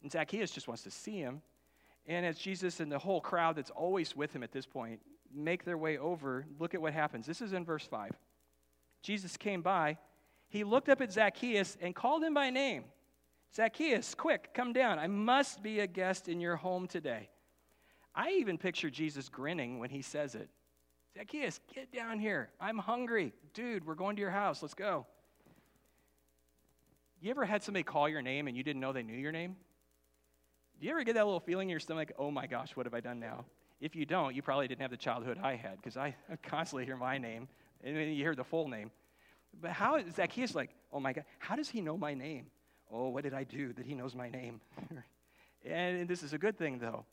And 0.02 0.11
Zacchaeus 0.11 0.50
just 0.50 0.68
wants 0.68 0.82
to 0.82 0.90
see 0.90 1.18
him. 1.18 1.42
And 2.06 2.26
as 2.26 2.38
Jesus 2.38 2.80
and 2.80 2.90
the 2.90 2.99
whole 2.99 3.21
crowd 3.21 3.56
that's 3.56 3.71
always 3.71 4.16
with 4.16 4.32
him 4.35 4.42
at 4.42 4.52
this 4.52 4.66
point 4.66 5.00
make 5.35 5.64
their 5.64 5.78
way 5.78 5.99
over, 5.99 6.44
look 6.59 6.75
at 6.75 6.82
what 6.82 6.92
happens. 6.92 7.26
This 7.26 7.40
is 7.40 7.52
in 7.52 7.64
verse 7.64 7.87
5. 7.87 8.11
Jesus 9.02 9.37
came 9.37 9.62
by. 9.62 9.99
He 10.49 10.64
looked 10.64 10.88
up 10.88 11.00
at 11.00 11.12
Zacchaeus 11.12 11.76
and 11.80 11.94
called 11.94 12.23
him 12.23 12.35
by 12.35 12.50
name. 12.50 12.85
Zacchaeus, 13.54 14.14
quick, 14.14 14.52
come 14.54 14.73
down. 14.73 14.99
I 14.99 15.06
must 15.06 15.62
be 15.62 15.80
a 15.80 15.87
guest 15.87 16.28
in 16.28 16.40
your 16.40 16.56
home 16.56 16.87
today. 16.87 17.28
I 18.14 18.30
even 18.32 18.59
picture 18.59 18.90
Jesus 18.90 19.28
grinning 19.28 19.78
when 19.78 19.90
he 19.90 20.02
says 20.02 20.35
it. 20.35 20.49
Zacchaeus, 21.16 21.61
get 21.75 21.92
down 21.92 22.18
here. 22.18 22.50
I'm 22.61 22.78
hungry. 22.78 23.32
Dude, 23.54 23.87
we're 23.87 23.94
going 23.94 24.16
to 24.16 24.21
your 24.21 24.30
house. 24.30 24.62
Let's 24.62 24.75
go. 24.75 25.06
You 27.21 27.30
ever 27.30 27.44
had 27.44 27.62
somebody 27.62 27.85
call 27.85 28.09
your 28.09 28.23
name 28.23 28.49
and 28.49 28.56
you 28.56 28.62
didn't 28.62 28.80
know 28.80 28.92
they 28.92 29.02
knew 29.02 29.16
your 29.16 29.32
name? 29.32 29.56
Do 30.82 30.88
you 30.88 30.94
ever 30.94 31.04
get 31.04 31.14
that 31.14 31.24
little 31.24 31.38
feeling 31.38 31.68
in 31.68 31.70
your 31.70 31.78
stomach, 31.78 32.10
oh 32.18 32.32
my 32.32 32.48
gosh, 32.48 32.74
what 32.74 32.86
have 32.86 32.92
I 32.92 32.98
done 32.98 33.20
now? 33.20 33.44
If 33.80 33.94
you 33.94 34.04
don't, 34.04 34.34
you 34.34 34.42
probably 34.42 34.66
didn't 34.66 34.80
have 34.80 34.90
the 34.90 34.96
childhood 34.96 35.38
I 35.40 35.54
had 35.54 35.76
because 35.76 35.96
I 35.96 36.16
constantly 36.42 36.84
hear 36.84 36.96
my 36.96 37.18
name 37.18 37.46
and 37.84 37.96
then 37.96 38.08
you 38.08 38.16
hear 38.16 38.34
the 38.34 38.42
full 38.42 38.66
name. 38.66 38.90
But 39.60 39.70
how 39.70 39.94
is 39.94 40.16
Zacchaeus 40.16 40.56
like, 40.56 40.70
oh 40.92 40.98
my 40.98 41.12
God, 41.12 41.22
how 41.38 41.54
does 41.54 41.68
he 41.68 41.80
know 41.80 41.96
my 41.96 42.14
name? 42.14 42.46
Oh, 42.90 43.10
what 43.10 43.22
did 43.22 43.32
I 43.32 43.44
do 43.44 43.72
that 43.74 43.86
he 43.86 43.94
knows 43.94 44.16
my 44.16 44.28
name? 44.28 44.60
and, 45.64 46.00
and 46.00 46.08
this 46.08 46.24
is 46.24 46.32
a 46.32 46.38
good 46.38 46.58
thing, 46.58 46.80
though. 46.80 47.04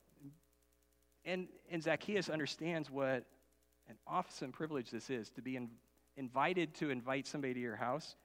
And, 1.24 1.46
and 1.70 1.80
Zacchaeus 1.80 2.28
understands 2.28 2.90
what 2.90 3.24
an 3.88 3.94
awesome 4.04 4.50
privilege 4.50 4.90
this 4.90 5.10
is 5.10 5.30
to 5.30 5.42
be 5.42 5.54
in, 5.54 5.68
invited 6.16 6.74
to 6.74 6.90
invite 6.90 7.24
somebody 7.24 7.54
to 7.54 7.60
your 7.60 7.76
house 7.76 8.16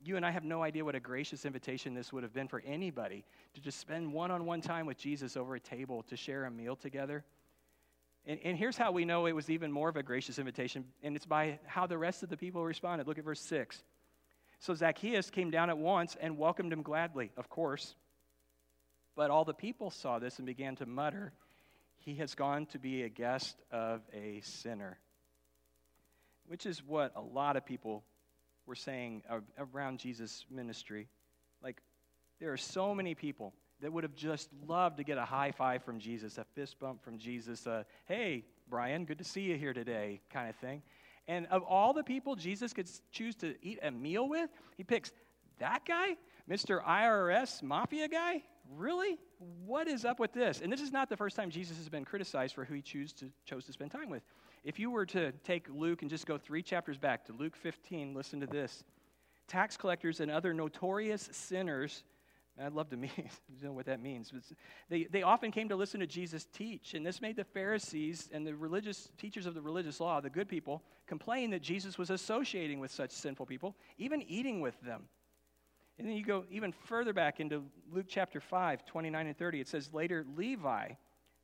you 0.00 0.16
and 0.16 0.24
I 0.24 0.30
have 0.30 0.44
no 0.44 0.62
idea 0.62 0.84
what 0.84 0.94
a 0.94 1.00
gracious 1.00 1.44
invitation 1.44 1.94
this 1.94 2.12
would 2.12 2.22
have 2.22 2.32
been 2.32 2.48
for 2.48 2.62
anybody 2.64 3.24
to 3.54 3.60
just 3.60 3.80
spend 3.80 4.12
one 4.12 4.30
on 4.30 4.44
one 4.44 4.60
time 4.60 4.86
with 4.86 4.98
Jesus 4.98 5.36
over 5.36 5.54
a 5.54 5.60
table 5.60 6.04
to 6.04 6.16
share 6.16 6.44
a 6.44 6.50
meal 6.50 6.76
together. 6.76 7.24
And, 8.26 8.38
and, 8.44 8.56
here's 8.58 8.76
how 8.76 8.92
we 8.92 9.04
know 9.04 9.26
it 9.26 9.34
was 9.34 9.48
even 9.48 9.72
more 9.72 9.88
of 9.88 9.96
a 9.96 10.02
gracious 10.02 10.38
invitation, 10.38 10.84
and 11.02 11.16
it's 11.16 11.24
by 11.24 11.58
how 11.66 11.86
the 11.86 11.96
rest 11.96 12.22
of 12.22 12.28
the 12.28 12.36
people 12.36 12.62
responded. 12.62 13.06
Look 13.06 13.18
at 13.18 13.24
verse 13.24 13.40
6. 13.40 13.82
So 14.60 14.74
Zacchaeus 14.74 15.30
came 15.30 15.50
down 15.50 15.70
at 15.70 15.78
once 15.78 16.16
and 16.20 16.36
welcomed 16.36 16.72
him 16.72 16.82
gladly, 16.82 17.30
of 17.36 17.48
course. 17.48 17.94
But 19.16 19.30
all 19.30 19.44
the 19.44 19.54
people 19.54 19.90
saw 19.90 20.18
this 20.18 20.38
and 20.38 20.46
began 20.46 20.76
to 20.76 20.86
mutter, 20.86 21.32
He 21.96 22.16
has 22.16 22.34
gone 22.34 22.66
to 22.66 22.78
be 22.78 23.02
a 23.02 23.08
guest 23.08 23.56
of 23.72 24.02
a 24.12 24.40
sinner. 24.42 24.98
Which 26.46 26.66
is 26.66 26.82
what 26.84 27.12
a 27.16 27.20
lot 27.20 27.56
of 27.56 27.64
people 27.64 28.04
were 28.68 28.76
saying 28.76 29.22
around 29.74 29.98
Jesus' 29.98 30.44
ministry. 30.50 31.08
Like, 31.62 31.80
there 32.38 32.52
are 32.52 32.58
so 32.58 32.94
many 32.94 33.14
people 33.14 33.54
that 33.80 33.92
would 33.92 34.04
have 34.04 34.14
just 34.14 34.50
loved 34.66 34.98
to 34.98 35.04
get 35.04 35.18
a 35.18 35.24
high 35.24 35.50
five 35.50 35.82
from 35.82 35.98
Jesus, 35.98 36.38
a 36.38 36.44
fist 36.54 36.78
bump 36.78 37.02
from 37.02 37.18
Jesus, 37.18 37.66
a, 37.66 37.86
hey, 38.06 38.44
Brian, 38.68 39.04
good 39.04 39.18
to 39.18 39.24
see 39.24 39.40
you 39.40 39.56
here 39.56 39.72
today 39.72 40.20
kind 40.30 40.48
of 40.48 40.56
thing. 40.56 40.82
And 41.26 41.46
of 41.46 41.62
all 41.62 41.92
the 41.92 42.02
people 42.02 42.36
Jesus 42.36 42.72
could 42.72 42.88
choose 43.10 43.34
to 43.36 43.54
eat 43.62 43.78
a 43.82 43.90
meal 43.90 44.28
with, 44.28 44.50
he 44.76 44.84
picks 44.84 45.12
that 45.58 45.84
guy, 45.86 46.16
Mr. 46.48 46.84
IRS 46.84 47.62
mafia 47.62 48.08
guy? 48.08 48.42
Really? 48.76 49.18
What 49.64 49.88
is 49.88 50.04
up 50.04 50.20
with 50.20 50.32
this? 50.32 50.60
And 50.60 50.70
this 50.72 50.80
is 50.80 50.92
not 50.92 51.08
the 51.08 51.16
first 51.16 51.36
time 51.36 51.50
Jesus 51.50 51.78
has 51.78 51.88
been 51.88 52.04
criticized 52.04 52.54
for 52.54 52.64
who 52.64 52.74
he 52.74 52.82
choose 52.82 53.12
to, 53.14 53.30
chose 53.44 53.64
to 53.64 53.72
spend 53.72 53.90
time 53.90 54.10
with. 54.10 54.22
If 54.64 54.78
you 54.78 54.90
were 54.90 55.06
to 55.06 55.32
take 55.44 55.68
Luke 55.68 56.02
and 56.02 56.10
just 56.10 56.26
go 56.26 56.38
three 56.38 56.62
chapters 56.62 56.98
back 56.98 57.24
to 57.26 57.32
Luke 57.32 57.56
15, 57.56 58.14
listen 58.14 58.40
to 58.40 58.46
this. 58.46 58.84
Tax 59.46 59.76
collectors 59.76 60.20
and 60.20 60.30
other 60.30 60.52
notorious 60.52 61.28
sinners 61.32 62.04
I'd 62.60 62.72
love 62.72 62.90
to 62.90 62.96
meet, 62.96 63.12
you 63.16 63.64
know 63.64 63.72
what 63.72 63.86
that 63.86 64.02
means. 64.02 64.32
They, 64.88 65.04
they 65.04 65.22
often 65.22 65.50
came 65.50 65.68
to 65.68 65.76
listen 65.76 66.00
to 66.00 66.06
Jesus 66.06 66.46
teach, 66.46 66.94
and 66.94 67.06
this 67.06 67.20
made 67.20 67.36
the 67.36 67.44
Pharisees 67.44 68.28
and 68.32 68.46
the 68.46 68.54
religious 68.54 69.10
teachers 69.16 69.46
of 69.46 69.54
the 69.54 69.62
religious 69.62 70.00
law, 70.00 70.20
the 70.20 70.30
good 70.30 70.48
people, 70.48 70.82
complain 71.06 71.50
that 71.50 71.62
Jesus 71.62 71.98
was 71.98 72.10
associating 72.10 72.80
with 72.80 72.90
such 72.90 73.10
sinful 73.10 73.46
people, 73.46 73.76
even 73.96 74.22
eating 74.22 74.60
with 74.60 74.80
them. 74.80 75.04
And 75.98 76.08
then 76.08 76.16
you 76.16 76.24
go 76.24 76.44
even 76.50 76.72
further 76.72 77.12
back 77.12 77.40
into 77.40 77.64
Luke 77.92 78.06
chapter 78.08 78.40
5, 78.40 78.86
29 78.86 79.26
and 79.26 79.36
30. 79.36 79.60
It 79.60 79.68
says, 79.68 79.92
Later, 79.92 80.24
Levi 80.36 80.90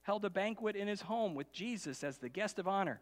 held 0.04 0.24
a 0.24 0.30
banquet 0.30 0.76
in 0.76 0.86
his 0.86 1.02
home 1.02 1.34
with 1.34 1.52
Jesus 1.52 2.04
as 2.04 2.18
the 2.18 2.28
guest 2.28 2.58
of 2.58 2.68
honor. 2.68 3.00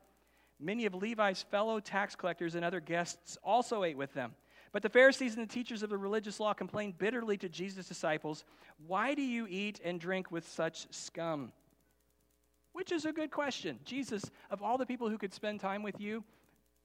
Many 0.59 0.87
of 0.87 0.95
Levi's 0.95 1.43
fellow 1.43 1.81
tax 1.81 2.15
collectors 2.15 2.55
and 2.55 2.65
other 2.65 2.81
guests 2.81 3.37
also 3.45 3.85
ate 3.85 3.97
with 3.97 4.15
them. 4.15 4.35
But 4.71 4.83
the 4.83 4.89
Pharisees 4.89 5.37
and 5.37 5.47
the 5.47 5.53
teachers 5.53 5.83
of 5.83 5.91
the 5.91 5.99
religious 5.99 6.41
law 6.41 6.55
complained 6.55 6.99
bitterly 6.99 7.37
to 7.39 7.49
Jesus' 7.49 7.89
disciples, 7.89 8.45
Why 8.87 9.15
do 9.15 9.23
you 9.23 9.47
eat 9.51 9.81
and 9.85 10.01
drink 10.01 10.31
with 10.31 10.49
such 10.49 10.87
scum? 10.93 11.53
Which 12.73 12.93
is 12.93 13.05
a 13.05 13.13
good 13.13 13.31
question. 13.31 13.79
Jesus, 13.85 14.31
of 14.51 14.63
all 14.63 14.79
the 14.79 14.87
people 14.87 15.11
who 15.11 15.19
could 15.19 15.35
spend 15.35 15.61
time 15.61 15.83
with 15.83 16.01
you, 16.01 16.25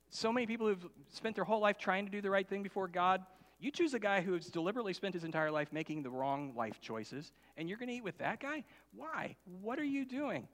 so 0.09 0.33
many 0.33 0.45
people 0.45 0.67
who've 0.67 0.87
spent 1.13 1.35
their 1.35 1.45
whole 1.45 1.61
life 1.61 1.77
trying 1.77 2.05
to 2.05 2.11
do 2.11 2.21
the 2.21 2.29
right 2.29 2.47
thing 2.47 2.63
before 2.63 2.87
God, 2.87 3.23
you 3.59 3.71
choose 3.71 3.93
a 3.93 3.99
guy 3.99 4.21
who's 4.21 4.47
deliberately 4.47 4.93
spent 4.93 5.13
his 5.13 5.23
entire 5.23 5.49
life 5.49 5.69
making 5.71 6.03
the 6.03 6.09
wrong 6.09 6.53
life 6.55 6.79
choices, 6.79 7.31
and 7.57 7.67
you're 7.67 7.77
going 7.77 7.89
to 7.89 7.95
eat 7.95 8.03
with 8.03 8.17
that 8.19 8.39
guy? 8.39 8.63
Why? 8.95 9.35
What 9.61 9.79
are 9.79 9.85
you 9.85 10.05
doing? 10.05 10.47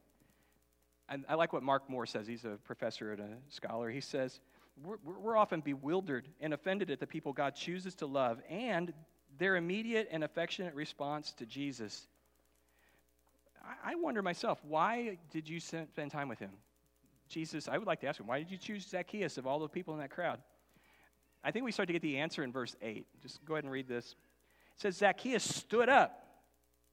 And 1.09 1.25
I 1.27 1.35
like 1.35 1.51
what 1.51 1.63
Mark 1.63 1.89
Moore 1.89 2.05
says. 2.05 2.27
He's 2.27 2.45
a 2.45 2.57
professor 2.63 3.11
and 3.11 3.19
a 3.21 3.29
scholar. 3.49 3.89
He 3.89 3.99
says, 3.99 4.39
we're, 4.81 4.97
we're 5.03 5.37
often 5.37 5.61
bewildered 5.61 6.27
and 6.39 6.53
offended 6.53 6.89
at 6.89 6.99
the 6.99 7.07
people 7.07 7.33
God 7.33 7.55
chooses 7.55 7.93
to 7.95 8.05
love 8.05 8.41
and 8.49 8.93
their 9.37 9.55
immediate 9.55 10.07
and 10.11 10.23
affectionate 10.23 10.73
response 10.73 11.33
to 11.33 11.45
Jesus. 11.45 12.07
I, 13.63 13.91
I 13.91 13.95
wonder 13.95 14.21
myself, 14.21 14.59
why 14.63 15.17
did 15.29 15.49
you 15.49 15.59
spend 15.59 16.09
time 16.09 16.29
with 16.29 16.39
him? 16.39 16.51
Jesus, 17.27 17.67
I 17.67 17.77
would 17.77 17.87
like 17.87 17.99
to 18.01 18.07
ask 18.07 18.19
him, 18.19 18.27
why 18.27 18.39
did 18.39 18.51
you 18.51 18.57
choose 18.57 18.87
Zacchaeus 18.87 19.37
of 19.37 19.45
all 19.45 19.59
the 19.59 19.67
people 19.67 19.93
in 19.93 19.99
that 19.99 20.11
crowd? 20.11 20.39
I 21.43 21.51
think 21.51 21.65
we 21.65 21.71
start 21.71 21.87
to 21.87 21.93
get 21.93 22.01
the 22.01 22.17
answer 22.17 22.43
in 22.43 22.51
verse 22.51 22.75
8. 22.81 23.05
Just 23.21 23.43
go 23.45 23.55
ahead 23.55 23.65
and 23.65 23.73
read 23.73 23.87
this. 23.87 24.15
It 24.75 24.81
says, 24.81 24.97
Zacchaeus 24.97 25.43
stood 25.43 25.89
up 25.89 26.25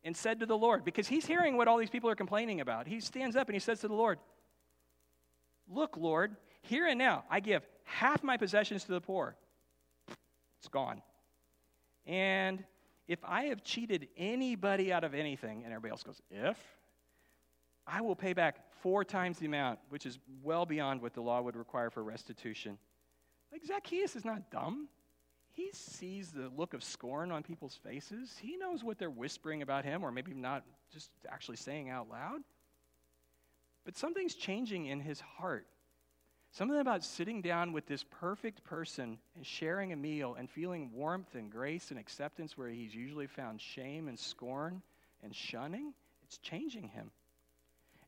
and 0.02 0.16
said 0.16 0.40
to 0.40 0.46
the 0.46 0.56
Lord, 0.56 0.84
because 0.84 1.06
he's 1.06 1.26
hearing 1.26 1.56
what 1.56 1.68
all 1.68 1.78
these 1.78 1.90
people 1.90 2.10
are 2.10 2.14
complaining 2.14 2.60
about. 2.60 2.86
He 2.86 3.00
stands 3.00 3.36
up 3.36 3.48
and 3.48 3.54
he 3.54 3.60
says 3.60 3.80
to 3.80 3.88
the 3.88 3.94
Lord, 3.94 4.18
Look, 5.68 5.96
Lord, 5.96 6.34
here 6.62 6.86
and 6.86 6.98
now, 6.98 7.24
I 7.30 7.38
give 7.38 7.62
half 7.84 8.24
my 8.24 8.36
possessions 8.36 8.84
to 8.84 8.92
the 8.92 9.00
poor. 9.00 9.36
It's 10.58 10.68
gone. 10.68 11.00
And 12.06 12.64
if 13.06 13.20
I 13.24 13.44
have 13.44 13.62
cheated 13.62 14.08
anybody 14.16 14.92
out 14.92 15.04
of 15.04 15.14
anything, 15.14 15.62
and 15.64 15.72
everybody 15.72 15.92
else 15.92 16.02
goes, 16.02 16.20
if, 16.30 16.58
I 17.86 18.00
will 18.00 18.16
pay 18.16 18.32
back 18.32 18.56
four 18.82 19.04
times 19.04 19.38
the 19.38 19.46
amount, 19.46 19.78
which 19.90 20.06
is 20.06 20.18
well 20.42 20.66
beyond 20.66 21.02
what 21.02 21.14
the 21.14 21.20
law 21.20 21.40
would 21.40 21.56
require 21.56 21.90
for 21.90 22.02
restitution. 22.02 22.78
Like 23.52 23.64
Zacchaeus 23.64 24.16
is 24.16 24.24
not 24.24 24.50
dumb. 24.50 24.88
He 25.52 25.70
sees 25.72 26.30
the 26.30 26.50
look 26.56 26.74
of 26.74 26.84
scorn 26.84 27.32
on 27.32 27.42
people's 27.42 27.78
faces. 27.82 28.36
He 28.40 28.56
knows 28.56 28.84
what 28.84 28.98
they're 28.98 29.10
whispering 29.10 29.62
about 29.62 29.84
him, 29.84 30.04
or 30.04 30.12
maybe 30.12 30.32
not 30.32 30.64
just 30.92 31.10
actually 31.28 31.56
saying 31.56 31.90
out 31.90 32.08
loud. 32.08 32.40
But 33.84 33.96
something's 33.96 34.34
changing 34.34 34.86
in 34.86 35.00
his 35.00 35.20
heart. 35.20 35.66
Something 36.52 36.80
about 36.80 37.04
sitting 37.04 37.42
down 37.42 37.72
with 37.72 37.86
this 37.86 38.04
perfect 38.04 38.64
person 38.64 39.18
and 39.36 39.46
sharing 39.46 39.92
a 39.92 39.96
meal 39.96 40.34
and 40.38 40.50
feeling 40.50 40.90
warmth 40.92 41.34
and 41.34 41.50
grace 41.50 41.90
and 41.90 41.98
acceptance 41.98 42.58
where 42.58 42.68
he's 42.68 42.94
usually 42.94 43.28
found 43.28 43.60
shame 43.60 44.08
and 44.08 44.18
scorn 44.18 44.82
and 45.22 45.34
shunning, 45.34 45.92
it's 46.24 46.38
changing 46.38 46.88
him. 46.88 47.10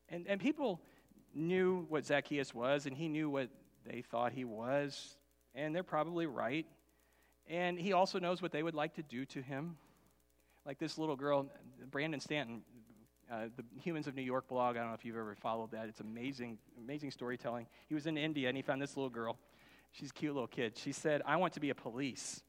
And, 0.09 0.27
and 0.27 0.41
people 0.41 0.81
knew 1.33 1.85
what 1.89 2.05
Zacchaeus 2.05 2.53
was, 2.53 2.85
and 2.85 2.95
he 2.95 3.07
knew 3.07 3.29
what 3.29 3.49
they 3.85 4.01
thought 4.01 4.33
he 4.33 4.45
was, 4.45 5.15
and 5.55 5.75
they're 5.75 5.83
probably 5.83 6.25
right. 6.25 6.65
And 7.47 7.77
he 7.77 7.93
also 7.93 8.19
knows 8.19 8.41
what 8.41 8.51
they 8.51 8.63
would 8.63 8.75
like 8.75 8.95
to 8.95 9.03
do 9.03 9.25
to 9.25 9.41
him. 9.41 9.77
Like 10.65 10.79
this 10.79 10.97
little 10.97 11.15
girl, 11.15 11.47
Brandon 11.91 12.19
Stanton, 12.19 12.61
uh, 13.31 13.45
the 13.55 13.63
Humans 13.81 14.07
of 14.07 14.15
New 14.15 14.21
York 14.21 14.47
blog. 14.47 14.77
I 14.77 14.79
don't 14.79 14.89
know 14.89 14.95
if 14.95 15.03
you've 15.03 15.17
ever 15.17 15.35
followed 15.35 15.71
that. 15.71 15.87
It's 15.89 15.99
amazing, 15.99 16.57
amazing 16.77 17.11
storytelling. 17.11 17.67
He 17.87 17.95
was 17.95 18.07
in 18.07 18.17
India 18.17 18.47
and 18.47 18.55
he 18.55 18.63
found 18.63 18.81
this 18.81 18.95
little 18.95 19.09
girl. 19.09 19.37
She's 19.91 20.09
a 20.09 20.13
cute 20.13 20.33
little 20.33 20.47
kid. 20.47 20.77
She 20.77 20.91
said, 20.91 21.21
I 21.25 21.35
want 21.35 21.53
to 21.53 21.59
be 21.59 21.69
a 21.69 21.75
police. 21.75 22.41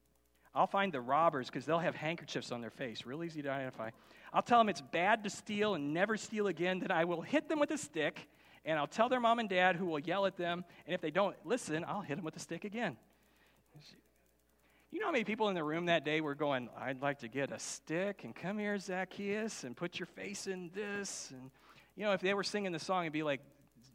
I'll 0.55 0.67
find 0.69 0.93
the 0.93 1.01
robbers 1.01 1.49
because 1.49 1.67
they'll 1.67 1.81
have 1.81 1.97
handkerchiefs 1.97 2.53
on 2.53 2.61
their 2.61 2.71
face, 2.71 3.05
real 3.05 3.25
easy 3.25 3.43
to 3.43 3.51
identify. 3.51 3.90
I'll 4.33 4.43
tell 4.43 4.59
them 4.59 4.69
it's 4.69 4.81
bad 4.81 5.25
to 5.25 5.31
steal 5.31 5.75
and 5.75 5.93
never 5.93 6.17
steal 6.17 6.47
again. 6.47 6.79
Then 6.79 6.93
I 6.93 7.05
will 7.05 7.23
hit 7.23 7.49
them 7.49 7.59
with 7.59 7.71
a 7.73 7.79
stick, 7.79 8.29
and 8.64 8.79
I'll 8.79 8.87
tell 8.87 9.09
their 9.09 9.20
mom 9.20 9.38
and 9.38 9.48
dad 9.48 9.77
who 9.77 9.87
will 9.87 9.98
yell 9.98 10.27
at 10.27 10.37
them. 10.37 10.64
And 10.87 10.94
if 10.94 11.00
they 11.00 11.11
don't 11.11 11.37
listen, 11.44 11.85
I'll 11.87 12.00
hit 12.00 12.16
them 12.16 12.24
with 12.24 12.37
a 12.37 12.40
stick 12.40 12.64
again. 12.64 12.96
You 14.90 15.00
know 15.00 15.07
how 15.07 15.12
many 15.12 15.24
people 15.24 15.48
in 15.48 15.55
the 15.55 15.64
room 15.64 15.87
that 15.87 16.05
day 16.05 16.20
were 16.20 16.37
going, 16.37 16.68
I'd 16.79 17.03
like 17.03 17.18
to 17.18 17.29
get 17.29 17.50
a 17.50 17.59
stick 17.59 18.22
and 18.22 18.35
come 18.35 18.59
here, 18.59 18.79
Zacchaeus, 18.79 19.64
and 19.64 19.77
put 19.77 19.98
your 19.98 20.07
face 20.07 20.46
in 20.46 20.70
this. 20.72 21.33
And, 21.33 21.50
you 21.96 22.05
know, 22.05 22.12
if 22.12 22.20
they 22.20 22.33
were 22.33 22.44
singing 22.44 22.70
the 22.70 22.79
song, 22.79 23.03
it'd 23.03 23.12
be 23.12 23.24
like 23.24 23.40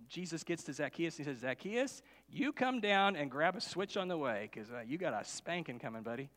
Jesus 0.09 0.43
gets 0.43 0.63
to 0.63 0.73
Zacchaeus 0.73 1.17
and 1.17 1.25
he 1.25 1.33
says, 1.33 1.41
Zacchaeus, 1.41 2.01
you 2.29 2.51
come 2.51 2.81
down 2.81 3.15
and 3.15 3.31
grab 3.31 3.55
a 3.55 3.61
switch 3.61 3.95
on 3.95 4.07
the 4.07 4.17
way 4.17 4.49
because 4.51 4.71
uh, 4.71 4.81
you 4.85 4.97
got 4.97 5.13
a 5.13 5.23
spanking 5.23 5.79
coming, 5.79 6.03
buddy. 6.03 6.29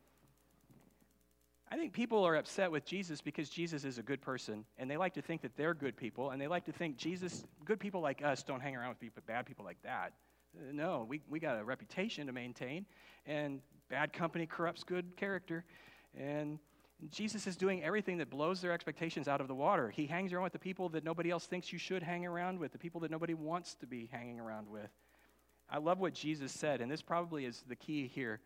I 1.72 1.76
think 1.76 1.92
people 1.92 2.22
are 2.24 2.36
upset 2.36 2.70
with 2.70 2.84
Jesus 2.84 3.22
because 3.22 3.48
Jesus 3.48 3.84
is 3.84 3.96
a 3.96 4.02
good 4.02 4.20
person, 4.20 4.64
and 4.76 4.90
they 4.90 4.98
like 4.98 5.14
to 5.14 5.22
think 5.22 5.40
that 5.40 5.56
they're 5.56 5.72
good 5.72 5.96
people, 5.96 6.30
and 6.30 6.40
they 6.40 6.46
like 6.46 6.66
to 6.66 6.72
think 6.72 6.98
Jesus, 6.98 7.44
good 7.64 7.80
people 7.80 8.02
like 8.02 8.22
us, 8.22 8.42
don't 8.42 8.60
hang 8.60 8.76
around 8.76 8.90
with 8.90 9.00
people, 9.00 9.22
bad 9.26 9.46
people 9.46 9.64
like 9.64 9.80
that. 9.82 10.12
Uh, 10.54 10.72
no, 10.72 11.06
we, 11.08 11.22
we 11.30 11.40
got 11.40 11.58
a 11.58 11.64
reputation 11.64 12.26
to 12.26 12.32
maintain, 12.32 12.84
and 13.24 13.60
Bad 13.92 14.14
company 14.14 14.46
corrupts 14.46 14.84
good 14.84 15.18
character. 15.18 15.66
And 16.18 16.58
Jesus 17.10 17.46
is 17.46 17.56
doing 17.56 17.84
everything 17.84 18.16
that 18.18 18.30
blows 18.30 18.62
their 18.62 18.72
expectations 18.72 19.28
out 19.28 19.42
of 19.42 19.48
the 19.48 19.54
water. 19.54 19.90
He 19.90 20.06
hangs 20.06 20.32
around 20.32 20.44
with 20.44 20.54
the 20.54 20.58
people 20.58 20.88
that 20.90 21.04
nobody 21.04 21.30
else 21.30 21.44
thinks 21.44 21.74
you 21.74 21.78
should 21.78 22.02
hang 22.02 22.24
around 22.24 22.58
with, 22.58 22.72
the 22.72 22.78
people 22.78 23.02
that 23.02 23.10
nobody 23.10 23.34
wants 23.34 23.74
to 23.74 23.86
be 23.86 24.08
hanging 24.10 24.40
around 24.40 24.66
with. 24.66 24.88
I 25.68 25.76
love 25.76 26.00
what 26.00 26.14
Jesus 26.14 26.52
said, 26.52 26.80
and 26.80 26.90
this 26.90 27.02
probably 27.02 27.44
is 27.44 27.64
the 27.68 27.76
key 27.76 28.10
here 28.14 28.40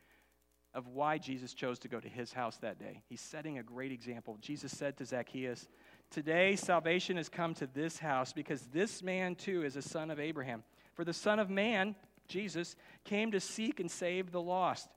of 0.77 0.87
why 0.89 1.17
Jesus 1.17 1.55
chose 1.55 1.79
to 1.81 1.89
go 1.89 1.99
to 1.99 2.09
his 2.09 2.35
house 2.35 2.59
that 2.59 2.79
day. 2.79 3.03
He's 3.09 3.23
setting 3.23 3.59
a 3.59 3.63
great 3.63 3.91
example. 3.91 4.37
Jesus 4.43 4.71
said 4.71 4.97
to 4.99 5.07
Zacchaeus, 5.07 5.67
Today 6.11 6.55
salvation 6.55 7.17
has 7.17 7.31
come 7.31 7.55
to 7.55 7.67
this 7.67 7.99
house 7.99 8.35
because 8.35 8.61
this 8.67 9.03
man 9.03 9.35
too 9.35 9.65
is 9.65 9.77
a 9.77 9.83
son 9.83 10.11
of 10.11 10.21
Abraham. 10.21 10.63
For 10.95 11.05
the 11.05 11.15
Son 11.15 11.39
of 11.39 11.51
Man, 11.51 11.97
Jesus, 12.29 12.77
came 13.05 13.33
to 13.33 13.41
seek 13.41 13.81
and 13.81 13.91
save 13.91 14.33
the 14.33 14.41
lost. 14.41 14.89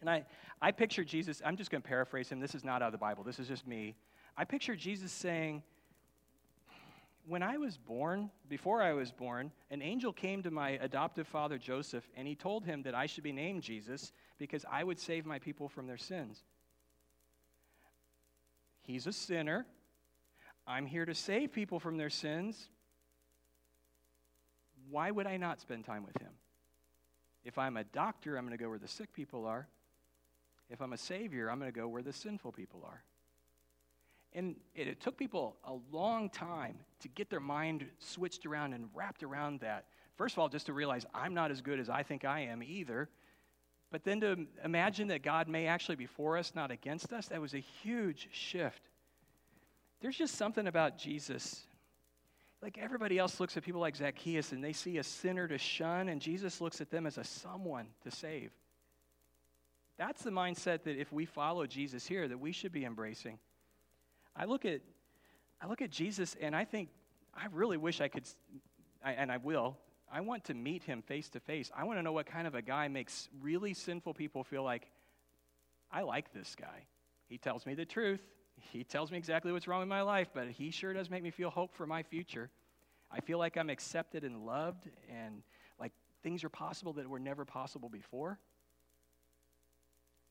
And 0.00 0.10
I, 0.10 0.24
I 0.60 0.72
picture 0.72 1.04
Jesus, 1.04 1.40
I'm 1.44 1.56
just 1.56 1.70
going 1.70 1.82
to 1.82 1.88
paraphrase 1.88 2.28
him. 2.28 2.40
This 2.40 2.54
is 2.54 2.64
not 2.64 2.82
out 2.82 2.86
of 2.86 2.92
the 2.92 2.98
Bible, 2.98 3.24
this 3.24 3.38
is 3.38 3.48
just 3.48 3.66
me. 3.66 3.94
I 4.36 4.44
picture 4.44 4.74
Jesus 4.74 5.12
saying, 5.12 5.62
When 7.26 7.42
I 7.42 7.56
was 7.56 7.78
born, 7.78 8.30
before 8.48 8.82
I 8.82 8.92
was 8.92 9.10
born, 9.10 9.50
an 9.70 9.80
angel 9.80 10.12
came 10.12 10.42
to 10.42 10.50
my 10.50 10.70
adoptive 10.70 11.26
father 11.26 11.56
Joseph, 11.56 12.06
and 12.16 12.28
he 12.28 12.34
told 12.34 12.64
him 12.64 12.82
that 12.82 12.94
I 12.94 13.06
should 13.06 13.24
be 13.24 13.32
named 13.32 13.62
Jesus 13.62 14.12
because 14.38 14.64
I 14.70 14.84
would 14.84 15.00
save 15.00 15.24
my 15.24 15.38
people 15.38 15.68
from 15.68 15.86
their 15.86 15.96
sins. 15.96 16.42
He's 18.82 19.06
a 19.06 19.12
sinner. 19.12 19.64
I'm 20.66 20.84
here 20.84 21.06
to 21.06 21.14
save 21.14 21.52
people 21.52 21.80
from 21.80 21.96
their 21.96 22.10
sins. 22.10 22.68
Why 24.90 25.10
would 25.10 25.26
I 25.26 25.38
not 25.38 25.60
spend 25.60 25.86
time 25.86 26.04
with 26.04 26.20
him? 26.20 26.32
If 27.42 27.58
I'm 27.58 27.78
a 27.78 27.84
doctor, 27.84 28.36
I'm 28.36 28.46
going 28.46 28.56
to 28.56 28.62
go 28.62 28.68
where 28.68 28.78
the 28.78 28.88
sick 28.88 29.12
people 29.14 29.46
are. 29.46 29.66
If 30.68 30.82
I'm 30.82 30.92
a 30.92 30.98
savior, 30.98 31.50
I'm 31.50 31.58
going 31.58 31.72
to 31.72 31.78
go 31.78 31.88
where 31.88 32.02
the 32.02 32.12
sinful 32.12 32.52
people 32.52 32.82
are. 32.84 33.02
And 34.34 34.56
it, 34.74 34.88
it, 34.88 35.00
took 35.00 35.16
people 35.16 35.56
a 35.64 35.74
long 35.92 36.28
time 36.28 36.76
to 37.00 37.08
get 37.08 37.30
their 37.30 37.40
mind 37.40 37.86
switched 38.00 38.46
around 38.46 38.72
and 38.72 38.88
wrapped 38.92 39.22
around 39.22 39.60
that. 39.60 39.86
First 40.16 40.34
of 40.34 40.40
all, 40.40 40.48
just 40.48 40.66
to 40.66 40.72
realize 40.72 41.06
I'm 41.14 41.34
not 41.34 41.52
as 41.52 41.60
good 41.60 41.78
as 41.78 41.88
I 41.88 42.02
think 42.02 42.24
I 42.24 42.40
am 42.40 42.62
either. 42.62 43.08
But 43.92 44.02
then 44.02 44.20
to 44.22 44.46
imagine 44.64 45.08
that 45.08 45.22
God 45.22 45.46
may 45.46 45.66
actually 45.66 45.94
be 45.94 46.06
for 46.06 46.36
us, 46.36 46.52
not 46.54 46.72
against 46.72 47.12
us, 47.12 47.28
that 47.28 47.40
was 47.40 47.54
a 47.54 47.62
huge 47.82 48.28
shift. 48.32 48.82
there's 50.00 50.16
just 50.16 50.34
something 50.34 50.66
about 50.66 50.98
Jesus. 50.98 51.62
Like 52.60 52.76
everybody 52.76 53.18
else 53.18 53.38
looks 53.38 53.56
at 53.56 53.62
people 53.62 53.80
like 53.80 53.94
Zacchaeus 53.94 54.50
and 54.50 54.64
they 54.64 54.72
see 54.72 54.98
a 54.98 55.04
sinner 55.04 55.46
to 55.46 55.58
shun, 55.58 56.08
and 56.08 56.20
Jesus 56.20 56.60
looks 56.60 56.80
at 56.80 56.90
them 56.90 57.06
as 57.06 57.18
a 57.18 57.24
someone 57.24 57.86
to 58.02 58.10
save. 58.10 58.50
That's 59.96 60.22
the 60.22 60.30
mindset 60.30 60.82
that 60.84 60.98
if 60.98 61.12
we 61.12 61.24
follow 61.24 61.66
Jesus 61.66 62.06
here, 62.06 62.26
that 62.26 62.40
we 62.40 62.52
should 62.52 62.72
be 62.72 62.84
embracing. 62.84 63.38
I 64.36 64.44
look 64.46 64.64
at, 64.64 64.80
I 65.60 65.66
look 65.66 65.82
at 65.82 65.90
Jesus 65.90 66.36
and 66.40 66.54
I 66.54 66.64
think, 66.64 66.88
I 67.34 67.46
really 67.52 67.76
wish 67.76 68.00
I 68.00 68.08
could, 68.08 68.24
I, 69.04 69.12
and 69.12 69.30
I 69.30 69.38
will, 69.38 69.76
I 70.12 70.20
want 70.20 70.44
to 70.44 70.54
meet 70.54 70.84
him 70.84 71.02
face 71.02 71.28
to 71.30 71.40
face. 71.40 71.70
I 71.76 71.84
want 71.84 71.98
to 71.98 72.02
know 72.02 72.12
what 72.12 72.26
kind 72.26 72.46
of 72.46 72.54
a 72.54 72.62
guy 72.62 72.88
makes 72.88 73.28
really 73.40 73.74
sinful 73.74 74.14
people 74.14 74.44
feel 74.44 74.62
like, 74.62 74.86
I 75.90 76.02
like 76.02 76.32
this 76.32 76.56
guy. 76.58 76.86
He 77.28 77.38
tells 77.38 77.66
me 77.66 77.74
the 77.74 77.84
truth. 77.84 78.20
He 78.72 78.84
tells 78.84 79.10
me 79.10 79.18
exactly 79.18 79.52
what's 79.52 79.66
wrong 79.66 79.80
with 79.80 79.88
my 79.88 80.02
life, 80.02 80.28
but 80.32 80.48
he 80.48 80.70
sure 80.70 80.92
does 80.92 81.10
make 81.10 81.22
me 81.22 81.30
feel 81.30 81.50
hope 81.50 81.74
for 81.74 81.86
my 81.86 82.02
future. 82.02 82.50
I 83.10 83.20
feel 83.20 83.38
like 83.38 83.56
I'm 83.56 83.70
accepted 83.70 84.24
and 84.24 84.44
loved, 84.46 84.88
and 85.10 85.42
like 85.78 85.92
things 86.22 86.44
are 86.44 86.48
possible 86.48 86.92
that 86.94 87.08
were 87.08 87.18
never 87.18 87.44
possible 87.44 87.88
before. 87.88 88.38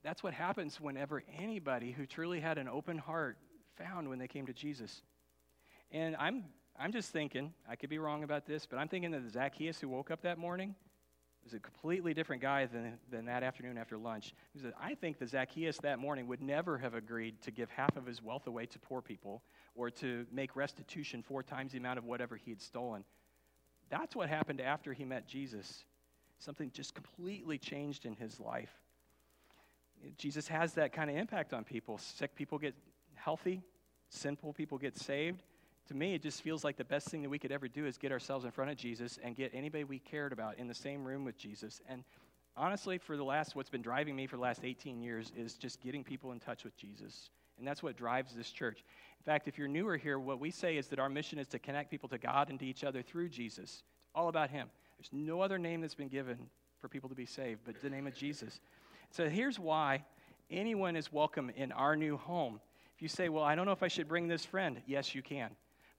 That's 0.04 0.24
what 0.24 0.34
happens 0.34 0.80
whenever 0.82 1.24
anybody 1.38 1.92
who 1.92 2.06
truly 2.06 2.40
had 2.40 2.58
an 2.58 2.68
open 2.68 2.98
heart 2.98 3.38
found 3.78 4.10
when 4.10 4.20
they 4.20 4.28
came 4.28 4.46
to 4.46 4.54
Jesus. 4.54 5.02
And 5.92 6.16
I'm, 6.18 6.46
I'm 6.80 6.92
just 6.92 7.12
thinking, 7.12 7.54
I 7.70 7.76
could 7.76 7.90
be 7.90 8.00
wrong 8.00 8.24
about 8.24 8.46
this, 8.46 8.66
but 8.66 8.78
I'm 8.78 8.88
thinking 8.88 9.12
that 9.12 9.24
the 9.24 9.30
Zacchaeus 9.30 9.80
who 9.80 9.90
woke 9.90 10.12
up 10.12 10.22
that 10.22 10.38
morning 10.38 10.76
was 11.44 11.54
a 11.54 11.60
completely 11.60 12.14
different 12.14 12.42
guy 12.42 12.66
than, 12.66 12.98
than 13.12 13.26
that 13.26 13.44
afternoon 13.44 13.78
after 13.78 13.98
lunch. 13.98 14.34
I 14.80 14.96
think 14.96 15.20
the 15.20 15.28
Zacchaeus 15.28 15.78
that 15.80 16.00
morning 16.00 16.28
would 16.28 16.42
never 16.42 16.78
have 16.78 16.94
agreed 16.94 17.42
to 17.42 17.52
give 17.52 17.70
half 17.70 17.96
of 17.98 18.06
his 18.06 18.24
wealth 18.24 18.48
away 18.48 18.66
to 18.68 18.80
poor 18.80 19.02
people 19.02 19.44
or 19.76 19.90
to 19.92 20.26
make 20.32 20.56
restitution 20.56 21.22
four 21.22 21.44
times 21.44 21.74
the 21.74 21.78
amount 21.78 22.00
of 22.00 22.06
whatever 22.06 22.38
he 22.38 22.52
had 22.52 22.62
stolen. 22.62 23.04
That's 23.90 24.16
what 24.16 24.30
happened 24.30 24.62
after 24.62 24.94
he 24.94 25.04
met 25.04 25.28
Jesus. 25.28 25.84
Something 26.40 26.72
just 26.74 26.94
completely 26.94 27.58
changed 27.58 28.06
in 28.06 28.16
his 28.16 28.40
life. 28.40 28.72
Jesus 30.18 30.48
has 30.48 30.74
that 30.74 30.94
kind 30.94 31.10
of 31.10 31.16
impact 31.16 31.54
on 31.54 31.64
people. 31.64 31.98
Sick 31.98 32.36
people 32.36 32.58
get 32.58 32.74
healthy, 33.24 33.62
sinful 34.10 34.54
people 34.54 34.78
get 34.78 34.98
saved. 34.98 35.44
To 35.88 35.94
me, 35.94 36.14
it 36.14 36.22
just 36.22 36.42
feels 36.42 36.64
like 36.64 36.78
the 36.78 36.86
best 36.86 37.08
thing 37.10 37.22
that 37.24 37.30
we 37.30 37.40
could 37.40 37.52
ever 37.52 37.68
do 37.68 37.86
is 37.86 37.98
get 37.98 38.12
ourselves 38.12 38.46
in 38.46 38.52
front 38.52 38.72
of 38.72 38.78
Jesus 38.78 39.20
and 39.24 39.36
get 39.36 39.52
anybody 39.54 39.84
we 39.84 40.00
cared 40.00 40.32
about 40.32 40.58
in 40.58 40.68
the 40.68 40.74
same 40.74 41.04
room 41.04 41.26
with 41.26 41.38
Jesus. 41.38 41.82
And 41.90 42.04
honestly, 42.56 42.98
for 42.98 43.18
the 43.18 43.24
last, 43.24 43.56
what's 43.56 43.70
been 43.70 43.82
driving 43.82 44.16
me 44.16 44.28
for 44.28 44.38
the 44.38 44.42
last 44.42 44.62
18 44.64 45.02
years 45.02 45.32
is 45.36 45.56
just 45.56 45.82
getting 45.82 46.04
people 46.04 46.32
in 46.32 46.40
touch 46.40 46.64
with 46.64 46.76
Jesus. 46.78 47.30
And 47.58 47.68
that's 47.68 47.84
what 47.84 47.98
drives 47.98 48.34
this 48.34 48.50
church. 48.50 48.84
In 49.20 49.24
fact, 49.24 49.48
if 49.48 49.58
you're 49.58 49.68
newer 49.68 49.98
here, 49.98 50.20
what 50.20 50.40
we 50.40 50.52
say 50.52 50.78
is 50.78 50.88
that 50.88 51.00
our 51.00 51.10
mission 51.10 51.38
is 51.38 51.48
to 51.48 51.60
connect 51.60 51.92
people 51.92 52.10
to 52.10 52.18
God 52.18 52.50
and 52.50 52.60
to 52.60 52.66
each 52.66 52.84
other 52.84 53.02
through 53.02 53.30
Jesus. 53.30 53.84
It's 54.04 54.12
all 54.16 54.30
about 54.30 54.50
Him. 54.50 54.70
There's 54.98 55.10
no 55.12 55.42
other 55.42 55.58
name 55.58 55.82
that's 55.82 55.96
been 55.96 56.08
given 56.08 56.38
for 56.80 56.88
people 56.88 57.10
to 57.10 57.16
be 57.16 57.26
saved 57.26 57.62
but 57.66 57.82
the 57.82 57.90
name 57.90 58.08
of 58.08 58.16
Jesus. 58.16 58.60
So 59.12 59.30
here's 59.30 59.60
why 59.60 60.04
anyone 60.50 60.96
is 60.96 61.12
welcome 61.12 61.52
in 61.56 61.72
our 61.72 61.96
new 61.96 62.18
home. 62.18 62.60
You 63.04 63.10
say, 63.10 63.28
Well, 63.28 63.44
I 63.44 63.54
don't 63.54 63.66
know 63.66 63.74
if 63.74 63.84
I 63.84 63.90
should 63.90 64.08
bring 64.08 64.30
this 64.30 64.46
friend, 64.46 64.82
yes, 64.88 65.14
you 65.14 65.22
can. 65.22 65.50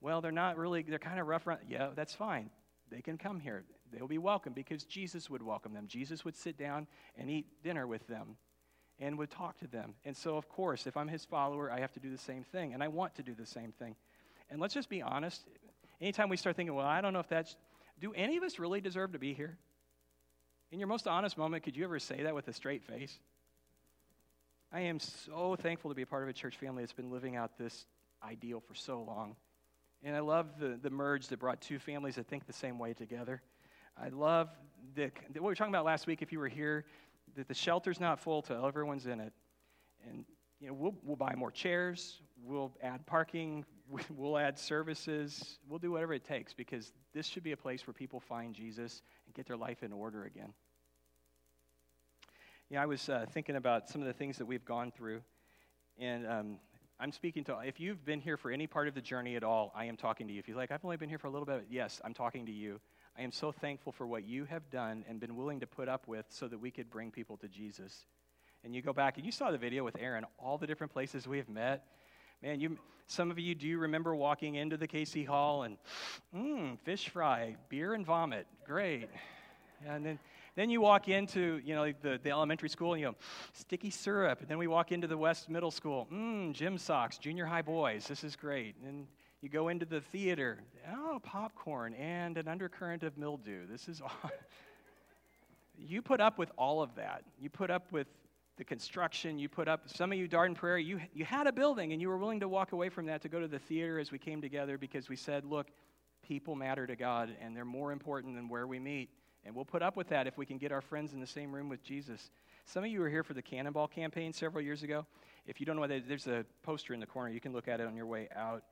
Well, 0.01 0.21
they're 0.21 0.31
not 0.31 0.57
really, 0.57 0.81
they're 0.81 0.97
kind 0.97 1.19
of 1.19 1.27
rough 1.27 1.45
around. 1.45 1.59
Yeah, 1.69 1.89
that's 1.95 2.15
fine. 2.15 2.49
They 2.89 2.99
can 2.99 3.19
come 3.19 3.39
here. 3.39 3.63
They'll 3.93 4.07
be 4.07 4.17
welcome 4.17 4.53
because 4.53 4.85
Jesus 4.85 5.29
would 5.29 5.43
welcome 5.43 5.71
them. 5.71 5.85
Jesus 5.85 6.25
would 6.25 6.35
sit 6.35 6.57
down 6.57 6.87
and 7.15 7.29
eat 7.29 7.45
dinner 7.63 7.85
with 7.85 8.07
them 8.07 8.37
and 8.99 9.19
would 9.19 9.29
talk 9.29 9.59
to 9.59 9.67
them. 9.67 9.93
And 10.03 10.17
so, 10.17 10.35
of 10.35 10.49
course, 10.49 10.87
if 10.87 10.97
I'm 10.97 11.07
his 11.07 11.23
follower, 11.23 11.71
I 11.71 11.79
have 11.79 11.91
to 11.91 11.99
do 11.99 12.09
the 12.09 12.17
same 12.17 12.43
thing. 12.43 12.73
And 12.73 12.81
I 12.81 12.87
want 12.87 13.13
to 13.17 13.23
do 13.23 13.35
the 13.35 13.45
same 13.45 13.71
thing. 13.71 13.95
And 14.49 14.59
let's 14.59 14.73
just 14.73 14.89
be 14.89 15.03
honest. 15.03 15.43
Anytime 16.01 16.27
we 16.27 16.37
start 16.37 16.55
thinking, 16.55 16.73
well, 16.73 16.87
I 16.87 17.01
don't 17.01 17.13
know 17.13 17.19
if 17.19 17.29
that's, 17.29 17.55
do 17.99 18.13
any 18.13 18.35
of 18.35 18.41
us 18.41 18.57
really 18.57 18.81
deserve 18.81 19.11
to 19.11 19.19
be 19.19 19.35
here? 19.35 19.59
In 20.71 20.79
your 20.79 20.87
most 20.87 21.07
honest 21.07 21.37
moment, 21.37 21.61
could 21.61 21.77
you 21.77 21.83
ever 21.83 21.99
say 21.99 22.23
that 22.23 22.33
with 22.33 22.47
a 22.47 22.53
straight 22.53 22.83
face? 22.83 23.19
I 24.71 24.81
am 24.81 24.99
so 24.99 25.55
thankful 25.55 25.91
to 25.91 25.95
be 25.95 26.01
a 26.01 26.07
part 26.07 26.23
of 26.23 26.29
a 26.29 26.33
church 26.33 26.57
family 26.57 26.83
that's 26.83 26.93
been 26.93 27.11
living 27.11 27.35
out 27.35 27.57
this 27.57 27.85
ideal 28.23 28.59
for 28.59 28.75
so 28.75 29.01
long. 29.01 29.35
And 30.03 30.15
I 30.15 30.19
love 30.19 30.59
the, 30.59 30.77
the 30.81 30.89
merge 30.89 31.27
that 31.27 31.39
brought 31.39 31.61
two 31.61 31.79
families 31.79 32.15
that 32.15 32.27
think 32.27 32.45
the 32.45 32.53
same 32.53 32.77
way 32.77 32.93
together. 32.93 33.41
I 33.97 34.09
love 34.09 34.49
the, 34.95 35.11
what 35.33 35.35
we 35.35 35.39
were 35.41 35.55
talking 35.55 35.73
about 35.73 35.85
last 35.85 36.07
week, 36.07 36.21
if 36.21 36.31
you 36.31 36.39
were 36.39 36.47
here, 36.47 36.85
that 37.35 37.47
the 37.47 37.53
shelter's 37.53 37.99
not 37.99 38.19
full 38.19 38.41
till 38.41 38.65
everyone's 38.65 39.05
in 39.05 39.19
it. 39.19 39.33
And, 40.07 40.25
you 40.59 40.67
know, 40.67 40.73
we'll, 40.73 40.95
we'll 41.03 41.15
buy 41.15 41.33
more 41.35 41.51
chairs, 41.51 42.21
we'll 42.43 42.71
add 42.83 43.05
parking, 43.05 43.65
we'll 44.09 44.37
add 44.37 44.59
services, 44.59 45.59
we'll 45.67 45.79
do 45.79 45.91
whatever 45.91 46.13
it 46.13 46.23
takes 46.23 46.53
because 46.53 46.91
this 47.13 47.25
should 47.25 47.43
be 47.43 47.53
a 47.53 47.57
place 47.57 47.87
where 47.87 47.93
people 47.93 48.19
find 48.19 48.53
Jesus 48.53 49.01
and 49.25 49.33
get 49.33 49.47
their 49.47 49.57
life 49.57 49.83
in 49.83 49.91
order 49.91 50.25
again. 50.25 50.53
Yeah, 52.71 52.81
I 52.81 52.87
was 52.87 53.09
uh, 53.09 53.27
thinking 53.31 53.57
about 53.57 53.89
some 53.89 54.01
of 54.01 54.07
the 54.07 54.13
things 54.13 54.39
that 54.39 54.45
we've 54.45 54.65
gone 54.65 54.91
through, 54.91 55.21
and 55.99 56.25
um, 56.25 56.57
I'm 56.99 57.11
speaking 57.11 57.43
to, 57.43 57.59
if 57.59 57.79
you've 57.79 58.03
been 58.03 58.19
here 58.19 58.37
for 58.37 58.49
any 58.49 58.65
part 58.65 58.87
of 58.87 58.95
the 58.95 59.01
journey 59.01 59.35
at 59.35 59.43
all, 59.43 59.71
I 59.75 59.85
am 59.85 59.95
talking 59.95 60.27
to 60.27 60.33
you. 60.33 60.39
If 60.39 60.47
you're 60.47 60.57
like, 60.57 60.71
I've 60.71 60.83
only 60.83 60.97
been 60.97 61.07
here 61.07 61.19
for 61.19 61.27
a 61.27 61.29
little 61.29 61.45
bit, 61.45 61.67
yes, 61.69 62.01
I'm 62.03 62.15
talking 62.15 62.43
to 62.47 62.51
you. 62.51 62.79
I 63.15 63.21
am 63.21 63.31
so 63.31 63.51
thankful 63.51 63.91
for 63.91 64.07
what 64.07 64.25
you 64.25 64.45
have 64.45 64.67
done 64.71 65.05
and 65.07 65.19
been 65.19 65.35
willing 65.35 65.59
to 65.59 65.67
put 65.67 65.87
up 65.87 66.07
with 66.07 66.25
so 66.29 66.47
that 66.47 66.57
we 66.57 66.71
could 66.71 66.89
bring 66.89 67.11
people 67.11 67.37
to 67.37 67.47
Jesus. 67.47 68.07
And 68.63 68.73
you 68.73 68.81
go 68.81 68.93
back 68.93 69.17
and 69.17 69.27
you 69.27 69.31
saw 69.31 69.51
the 69.51 69.59
video 69.59 69.83
with 69.83 69.95
Aaron, 69.99 70.25
all 70.39 70.57
the 70.57 70.65
different 70.65 70.91
places 70.91 71.27
we 71.27 71.37
have 71.37 71.49
met. 71.49 71.85
Man, 72.41 72.59
you, 72.59 72.79
some 73.05 73.29
of 73.29 73.37
you 73.37 73.53
do 73.53 73.77
remember 73.77 74.15
walking 74.15 74.55
into 74.55 74.75
the 74.75 74.87
KC 74.87 75.27
Hall 75.27 75.61
and, 75.63 75.77
mmm, 76.35 76.79
fish 76.79 77.09
fry, 77.09 77.57
beer 77.69 77.93
and 77.93 78.03
vomit. 78.03 78.47
Great. 78.65 79.07
And 79.87 80.05
then 80.05 80.19
then 80.55 80.69
you 80.69 80.79
walk 80.79 81.09
into, 81.09 81.59
you 81.65 81.75
know, 81.75 81.91
the, 82.01 82.17
the 82.21 82.31
elementary 82.31 82.69
school 82.69 82.93
and 82.93 83.01
you 83.01 83.07
go, 83.09 83.15
sticky 83.51 83.89
syrup. 83.89 84.39
And 84.39 84.47
then 84.47 84.57
we 84.57 84.67
walk 84.67 84.93
into 84.93 85.05
the 85.05 85.17
West 85.17 85.49
Middle 85.49 85.71
School. 85.71 86.07
Mmm, 86.11 86.53
gym 86.53 86.77
socks, 86.77 87.17
junior 87.17 87.45
high 87.45 87.61
boys. 87.61 88.07
This 88.07 88.23
is 88.23 88.37
great. 88.37 88.75
And 88.85 89.05
you 89.41 89.49
go 89.49 89.67
into 89.67 89.85
the 89.85 89.99
theater. 89.99 90.59
Oh, 90.89 91.19
popcorn 91.21 91.93
and 91.95 92.37
an 92.37 92.47
undercurrent 92.47 93.03
of 93.03 93.17
mildew. 93.17 93.67
This 93.69 93.89
is 93.89 94.01
all. 94.01 94.31
you 95.77 96.01
put 96.01 96.21
up 96.21 96.37
with 96.37 96.51
all 96.57 96.81
of 96.81 96.95
that. 96.95 97.23
You 97.37 97.49
put 97.49 97.69
up 97.69 97.91
with 97.91 98.07
the 98.57 98.63
construction. 98.63 99.37
You 99.37 99.49
put 99.49 99.67
up, 99.67 99.89
some 99.89 100.13
of 100.13 100.17
you, 100.17 100.29
Dardenne 100.29 100.55
Prairie, 100.55 100.85
you, 100.85 101.01
you 101.13 101.25
had 101.25 101.47
a 101.47 101.51
building 101.51 101.91
and 101.91 102.01
you 102.01 102.07
were 102.07 102.17
willing 102.17 102.39
to 102.39 102.47
walk 102.47 102.71
away 102.71 102.87
from 102.87 103.07
that 103.07 103.21
to 103.23 103.29
go 103.29 103.41
to 103.41 103.47
the 103.49 103.59
theater 103.59 103.99
as 103.99 104.09
we 104.09 104.19
came 104.19 104.41
together 104.41 104.77
because 104.77 105.09
we 105.09 105.17
said, 105.17 105.43
look, 105.43 105.67
people 106.25 106.55
matter 106.55 106.87
to 106.87 106.95
God 106.95 107.35
and 107.41 107.53
they're 107.53 107.65
more 107.65 107.91
important 107.91 108.35
than 108.35 108.47
where 108.47 108.67
we 108.67 108.79
meet. 108.79 109.09
And 109.45 109.55
we'll 109.55 109.65
put 109.65 109.83
up 109.83 109.95
with 109.95 110.09
that 110.09 110.25
if 110.25 110.37
we 110.37 110.45
can 110.45 110.57
get 110.57 110.71
our 110.71 110.81
friends 110.81 111.13
in 111.13 111.19
the 111.19 111.27
same 111.27 111.53
room 111.53 111.69
with 111.69 111.83
Jesus. 111.83 112.31
Some 112.65 112.83
of 112.83 112.89
you 112.89 112.99
were 112.99 113.09
here 113.09 113.23
for 113.23 113.35
the 113.35 113.43
Cannonball 113.43 113.87
campaign 113.87 114.33
several 114.33 114.63
years 114.63 114.81
ago. 114.81 115.05
If 115.45 115.59
you 115.59 115.65
don't 115.67 115.75
know 115.75 115.81
what 115.81 115.89
that 115.89 115.97
is, 115.97 116.07
there's 116.07 116.27
a 116.27 116.45
poster 116.63 116.93
in 116.95 116.99
the 116.99 117.05
corner. 117.05 117.29
You 117.29 117.39
can 117.39 117.53
look 117.53 117.67
at 117.67 117.79
it 117.79 117.85
on 117.85 117.95
your 117.95 118.07
way 118.07 118.27
out. 118.35 118.63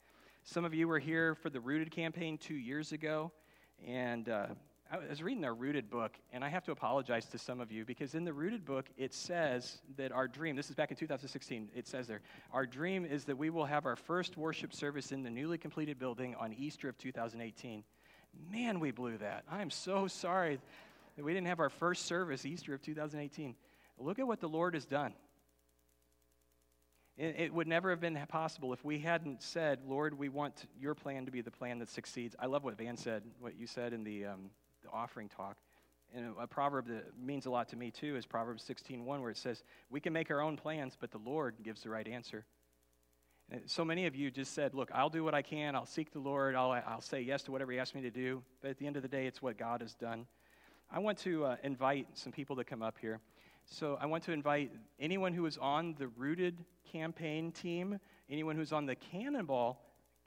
Some 0.44 0.66
of 0.66 0.74
you 0.74 0.88
were 0.88 1.00
here 1.00 1.36
for 1.36 1.52
the 1.52 1.60
Rooted 1.60 1.92
campaign 1.92 2.40
two 2.40 2.56
years 2.56 2.92
ago. 2.92 3.32
And 3.88 4.28
uh, 4.30 4.48
I 4.92 4.98
was 4.98 5.24
reading 5.24 5.46
our 5.46 5.54
Rooted 5.54 5.90
book, 5.90 6.20
and 6.32 6.44
I 6.44 6.50
have 6.50 6.64
to 6.66 6.72
apologize 6.72 7.26
to 7.28 7.38
some 7.38 7.62
of 7.62 7.72
you 7.72 7.86
because 7.86 8.14
in 8.14 8.26
the 8.26 8.34
Rooted 8.34 8.66
book, 8.66 8.86
it 8.98 9.14
says 9.14 9.80
that 9.98 10.12
our 10.12 10.28
dream, 10.28 10.56
this 10.56 10.70
is 10.70 10.76
back 10.76 10.92
in 10.92 10.98
2016, 10.98 11.70
it 11.76 11.88
says 11.88 12.08
there, 12.08 12.22
our 12.52 12.66
dream 12.66 13.06
is 13.06 13.26
that 13.26 13.38
we 13.38 13.50
will 13.50 13.66
have 13.66 13.86
our 13.86 13.96
first 13.96 14.38
worship 14.38 14.74
service 14.74 15.12
in 15.12 15.24
the 15.24 15.30
newly 15.30 15.58
completed 15.58 15.98
building 15.98 16.36
on 16.36 16.52
Easter 16.54 16.90
of 16.90 16.98
2018. 16.98 17.84
Man, 18.52 18.80
we 18.80 18.92
blew 18.92 19.18
that. 19.18 19.44
I 19.50 19.62
am 19.62 19.70
so 19.70 20.08
sorry 20.08 20.60
that 21.16 21.24
we 21.24 21.34
didn't 21.34 21.48
have 21.48 21.60
our 21.60 21.70
first 21.70 22.06
service 22.06 22.46
Easter 22.46 22.74
of 22.74 22.82
2018. 22.82 23.56
Look 23.98 24.20
at 24.20 24.28
what 24.28 24.40
the 24.40 24.50
Lord 24.50 24.74
has 24.74 24.86
done. 24.86 25.14
It, 27.16 27.36
it 27.38 27.54
would 27.54 27.68
never 27.68 27.92
have 27.92 28.00
been 28.00 28.18
possible 28.28 28.74
if 28.74 28.84
we 28.84 29.00
hadn't 29.00 29.44
said, 29.44 29.80
Lord, 29.88 30.18
we 30.18 30.30
want 30.30 30.66
your 30.80 30.96
plan 30.96 31.26
to 31.26 31.32
be 31.32 31.42
the 31.42 31.52
plan 31.52 31.78
that 31.80 31.90
succeeds. 31.90 32.36
I 32.40 32.48
love 32.48 32.64
what 32.64 32.78
Van 32.78 32.98
said, 32.98 33.24
what 33.40 33.56
you 33.56 33.68
said 33.68 33.94
in 33.94 34.04
the, 34.04 34.26
um, 34.26 34.50
the 34.82 34.90
offering 34.90 35.30
talk. 35.30 35.58
And 36.16 36.34
a 36.40 36.48
proverb 36.48 36.88
that 36.88 37.18
means 37.20 37.46
a 37.46 37.50
lot 37.50 37.70
to 37.70 37.76
me 37.76 37.90
too 37.92 38.16
is 38.16 38.26
Proverbs 38.26 38.64
16:1, 38.64 39.22
where 39.22 39.32
it 39.32 39.38
says, 39.38 39.64
"We 39.90 40.00
can 40.00 40.14
make 40.14 40.30
our 40.30 40.42
own 40.42 40.58
plans, 40.58 40.96
but 41.00 41.10
the 41.10 41.18
Lord 41.18 41.56
gives 41.64 41.82
the 41.82 41.90
right 41.90 42.08
answer." 42.08 42.46
So 43.68 43.86
many 43.86 44.06
of 44.06 44.16
you 44.16 44.32
just 44.32 44.54
said, 44.54 44.74
Look, 44.74 44.90
I'll 44.94 45.10
do 45.10 45.24
what 45.24 45.34
I 45.34 45.42
can. 45.42 45.76
I'll 45.76 45.86
seek 45.86 46.12
the 46.12 46.20
Lord. 46.20 46.56
I'll, 46.56 46.72
I'll 46.72 47.02
say 47.02 47.22
yes 47.22 47.44
to 47.44 47.52
whatever 47.52 47.72
He 47.72 47.80
asks 47.80 47.94
me 47.94 48.02
to 48.02 48.12
do. 48.12 48.42
But 48.62 48.72
at 48.72 48.78
the 48.78 48.88
end 48.88 48.96
of 48.96 49.02
the 49.02 49.08
day, 49.08 49.28
it's 49.28 49.42
what 49.42 49.58
God 49.58 49.82
has 49.82 49.94
done. 49.94 50.26
I 50.92 51.00
want 51.00 51.18
to 51.20 51.46
uh, 51.46 51.56
invite 51.64 52.08
some 52.14 52.32
people 52.32 52.56
to 52.56 52.64
come 52.64 52.82
up 52.82 52.98
here. 53.00 53.20
So 53.66 53.98
I 54.00 54.06
want 54.06 54.24
to 54.24 54.32
invite 54.32 54.72
anyone 55.00 55.34
who 55.34 55.46
is 55.46 55.58
on 55.58 55.96
the 55.98 56.08
Rooted 56.10 56.64
campaign 56.92 57.52
team, 57.52 58.00
anyone 58.30 58.56
who's 58.56 58.74
on 58.74 58.86
the 58.86 58.96
Cannonball 58.96 59.80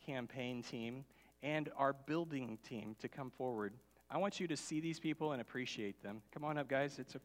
campaign 0.04 0.62
team, 0.62 1.04
and 1.42 1.70
our 1.76 1.92
building 1.92 2.58
team 2.68 2.96
to 3.00 3.08
come 3.08 3.30
forward. 3.30 3.74
I 4.10 4.18
want 4.18 4.40
you 4.40 4.48
to 4.48 4.56
see 4.56 4.80
these 4.80 4.98
people 4.98 5.32
and 5.32 5.40
appreciate 5.40 6.02
them. 6.02 6.22
Come 6.32 6.44
on 6.44 6.58
up, 6.58 6.68
guys. 6.68 6.98
It's 6.98 7.14
a 7.14 7.20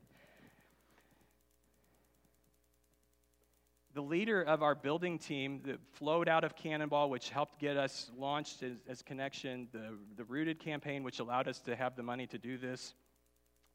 the 3.94 4.02
leader 4.02 4.42
of 4.42 4.64
our 4.64 4.76
building 4.76 5.20
team 5.20 5.62
that 5.66 5.80
flowed 5.94 6.30
out 6.30 6.44
of 6.44 6.56
Cannonball, 6.56 7.10
which 7.10 7.30
helped 7.30 7.60
get 7.60 7.76
us 7.78 8.10
launched 8.18 8.64
as, 8.64 8.78
as 8.88 9.02
Connection, 9.02 9.68
the, 9.74 9.98
the 10.16 10.24
Rooted 10.24 10.60
campaign, 10.60 11.04
which 11.04 11.20
allowed 11.20 11.48
us 11.48 11.60
to 11.62 11.76
have 11.76 11.96
the 11.96 12.04
money 12.04 12.26
to 12.28 12.38
do 12.38 12.58
this. 12.58 12.94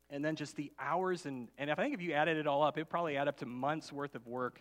And 0.08 0.24
then 0.24 0.36
just 0.36 0.56
the 0.56 0.72
hours, 0.78 1.26
and, 1.26 1.48
and 1.58 1.70
I 1.70 1.74
think 1.74 1.92
if 1.92 2.00
you 2.00 2.12
added 2.12 2.36
it 2.36 2.46
all 2.46 2.62
up, 2.62 2.78
it 2.78 2.88
probably 2.88 3.16
add 3.16 3.28
up 3.28 3.38
to 3.38 3.46
months 3.46 3.92
worth 3.92 4.14
of 4.14 4.26
work 4.26 4.60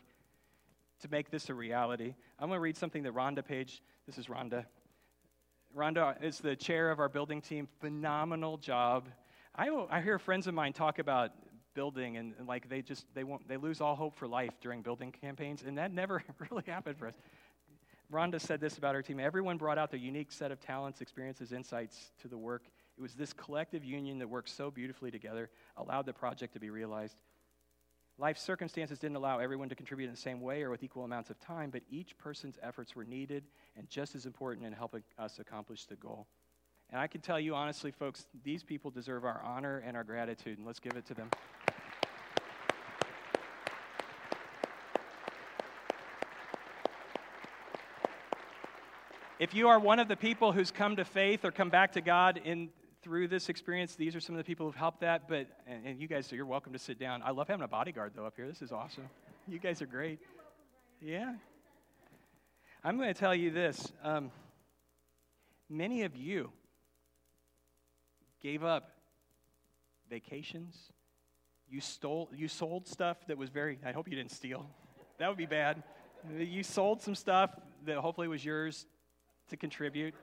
to 1.01 1.07
make 1.09 1.29
this 1.29 1.49
a 1.49 1.53
reality. 1.53 2.15
I'm 2.39 2.49
going 2.49 2.57
to 2.57 2.61
read 2.61 2.77
something 2.77 3.03
that 3.03 3.13
Rhonda 3.13 3.45
Page, 3.45 3.81
this 4.07 4.17
is 4.17 4.27
Rhonda. 4.27 4.65
Rhonda 5.75 6.21
is 6.23 6.39
the 6.39 6.55
chair 6.55 6.89
of 6.89 6.99
our 6.99 7.09
building 7.09 7.41
team. 7.41 7.67
Phenomenal 7.79 8.57
job. 8.57 9.07
I, 9.55 9.69
I 9.89 10.01
hear 10.01 10.19
friends 10.19 10.47
of 10.47 10.53
mine 10.53 10.73
talk 10.73 10.99
about 10.99 11.31
building 11.75 12.17
and, 12.17 12.33
and, 12.39 12.47
like 12.47 12.67
they 12.69 12.81
just 12.81 13.05
they 13.13 13.23
won't 13.23 13.47
they 13.47 13.57
lose 13.57 13.81
all 13.81 13.95
hope 13.95 14.15
for 14.15 14.27
life 14.27 14.53
during 14.61 14.81
building 14.81 15.11
campaigns 15.11 15.61
and 15.61 15.77
that 15.77 15.93
never 15.93 16.23
really 16.49 16.63
happened 16.65 16.97
for 16.97 17.07
us. 17.07 17.13
Rhonda 18.11 18.39
said 18.39 18.59
this 18.59 18.77
about 18.77 18.95
her 18.95 19.03
team 19.03 19.19
everyone 19.19 19.57
brought 19.57 19.77
out 19.77 19.91
their 19.91 19.99
unique 19.99 20.31
set 20.31 20.51
of 20.51 20.59
talents 20.59 21.01
experiences 21.01 21.51
insights 21.51 22.11
to 22.21 22.27
the 22.27 22.37
work. 22.37 22.63
It 22.97 23.01
was 23.01 23.13
this 23.13 23.33
collective 23.33 23.83
union 23.83 24.17
that 24.19 24.27
worked 24.27 24.49
so 24.49 24.71
beautifully 24.71 25.11
together 25.11 25.49
allowed 25.77 26.05
the 26.05 26.13
project 26.13 26.53
to 26.53 26.59
be 26.59 26.69
realized. 26.69 27.17
Life 28.17 28.37
circumstances 28.37 28.97
didn't 28.97 29.17
allow 29.17 29.39
everyone 29.39 29.67
to 29.67 29.75
contribute 29.75 30.05
in 30.05 30.13
the 30.13 30.17
same 30.17 30.39
way 30.39 30.63
or 30.63 30.69
with 30.69 30.83
equal 30.83 31.03
amounts 31.03 31.29
of 31.29 31.39
time 31.39 31.69
but 31.69 31.81
each 31.89 32.17
person's 32.17 32.57
efforts 32.63 32.95
were 32.95 33.03
needed 33.03 33.43
and 33.75 33.89
just 33.89 34.15
as 34.15 34.25
important 34.25 34.65
in 34.65 34.73
helping 34.73 35.03
us 35.19 35.37
accomplish 35.39 35.85
the 35.85 35.95
goal. 35.97 36.25
And 36.91 37.01
I 37.01 37.07
can 37.07 37.21
tell 37.21 37.39
you 37.39 37.55
honestly, 37.55 37.91
folks, 37.91 38.25
these 38.43 38.63
people 38.63 38.91
deserve 38.91 39.25
our 39.25 39.41
honor 39.43 39.83
and 39.85 39.97
our 39.97 40.03
gratitude, 40.03 40.57
and 40.57 40.67
let's 40.67 40.79
give 40.79 40.95
it 40.95 41.05
to 41.07 41.13
them. 41.13 41.29
If 49.37 49.53
you 49.53 49.67
are 49.67 49.77
one 49.77 49.99
of 49.99 50.07
the 50.07 50.15
people 50.15 50.53
who's 50.53 50.71
come 50.71 50.95
to 50.95 51.03
faith 51.03 51.43
or 51.43 51.51
come 51.51 51.69
back 51.69 51.91
to 51.93 52.01
God 52.01 52.39
in 52.45 52.69
through 53.01 53.27
this 53.27 53.49
experience, 53.49 53.95
these 53.95 54.15
are 54.15 54.21
some 54.21 54.33
of 54.33 54.37
the 54.37 54.45
people 54.45 54.65
who've 54.65 54.75
helped 54.75 55.01
that. 55.01 55.27
But 55.27 55.47
and, 55.67 55.85
and 55.85 56.01
you 56.01 56.07
guys, 56.07 56.25
so 56.25 56.37
you're 56.37 56.45
welcome 56.45 56.71
to 56.71 56.79
sit 56.79 56.97
down. 56.97 57.21
I 57.21 57.31
love 57.31 57.49
having 57.49 57.65
a 57.65 57.67
bodyguard 57.67 58.13
though 58.15 58.25
up 58.25 58.35
here. 58.37 58.47
This 58.47 58.61
is 58.61 58.71
awesome. 58.71 59.09
You 59.45 59.59
guys 59.59 59.81
are 59.81 59.87
great. 59.87 60.19
Yeah. 61.01 61.33
I'm 62.81 62.95
going 62.95 63.13
to 63.13 63.19
tell 63.19 63.35
you 63.35 63.51
this. 63.51 63.91
Um, 64.01 64.31
many 65.69 66.03
of 66.03 66.15
you 66.15 66.53
gave 68.41 68.63
up 68.63 68.91
vacations. 70.09 70.77
You 71.69 71.81
stole 71.81 72.29
you 72.33 72.47
sold 72.47 72.87
stuff 72.87 73.17
that 73.27 73.37
was 73.37 73.49
very 73.49 73.79
I 73.85 73.91
hope 73.91 74.07
you 74.07 74.15
didn't 74.15 74.31
steal. 74.31 74.65
That 75.19 75.27
would 75.27 75.37
be 75.37 75.45
bad. 75.45 75.83
You 76.37 76.63
sold 76.63 77.01
some 77.01 77.15
stuff 77.15 77.49
that 77.85 77.97
hopefully 77.97 78.29
was 78.29 78.43
yours 78.45 78.85
to 79.49 79.57
contribute. 79.57 80.13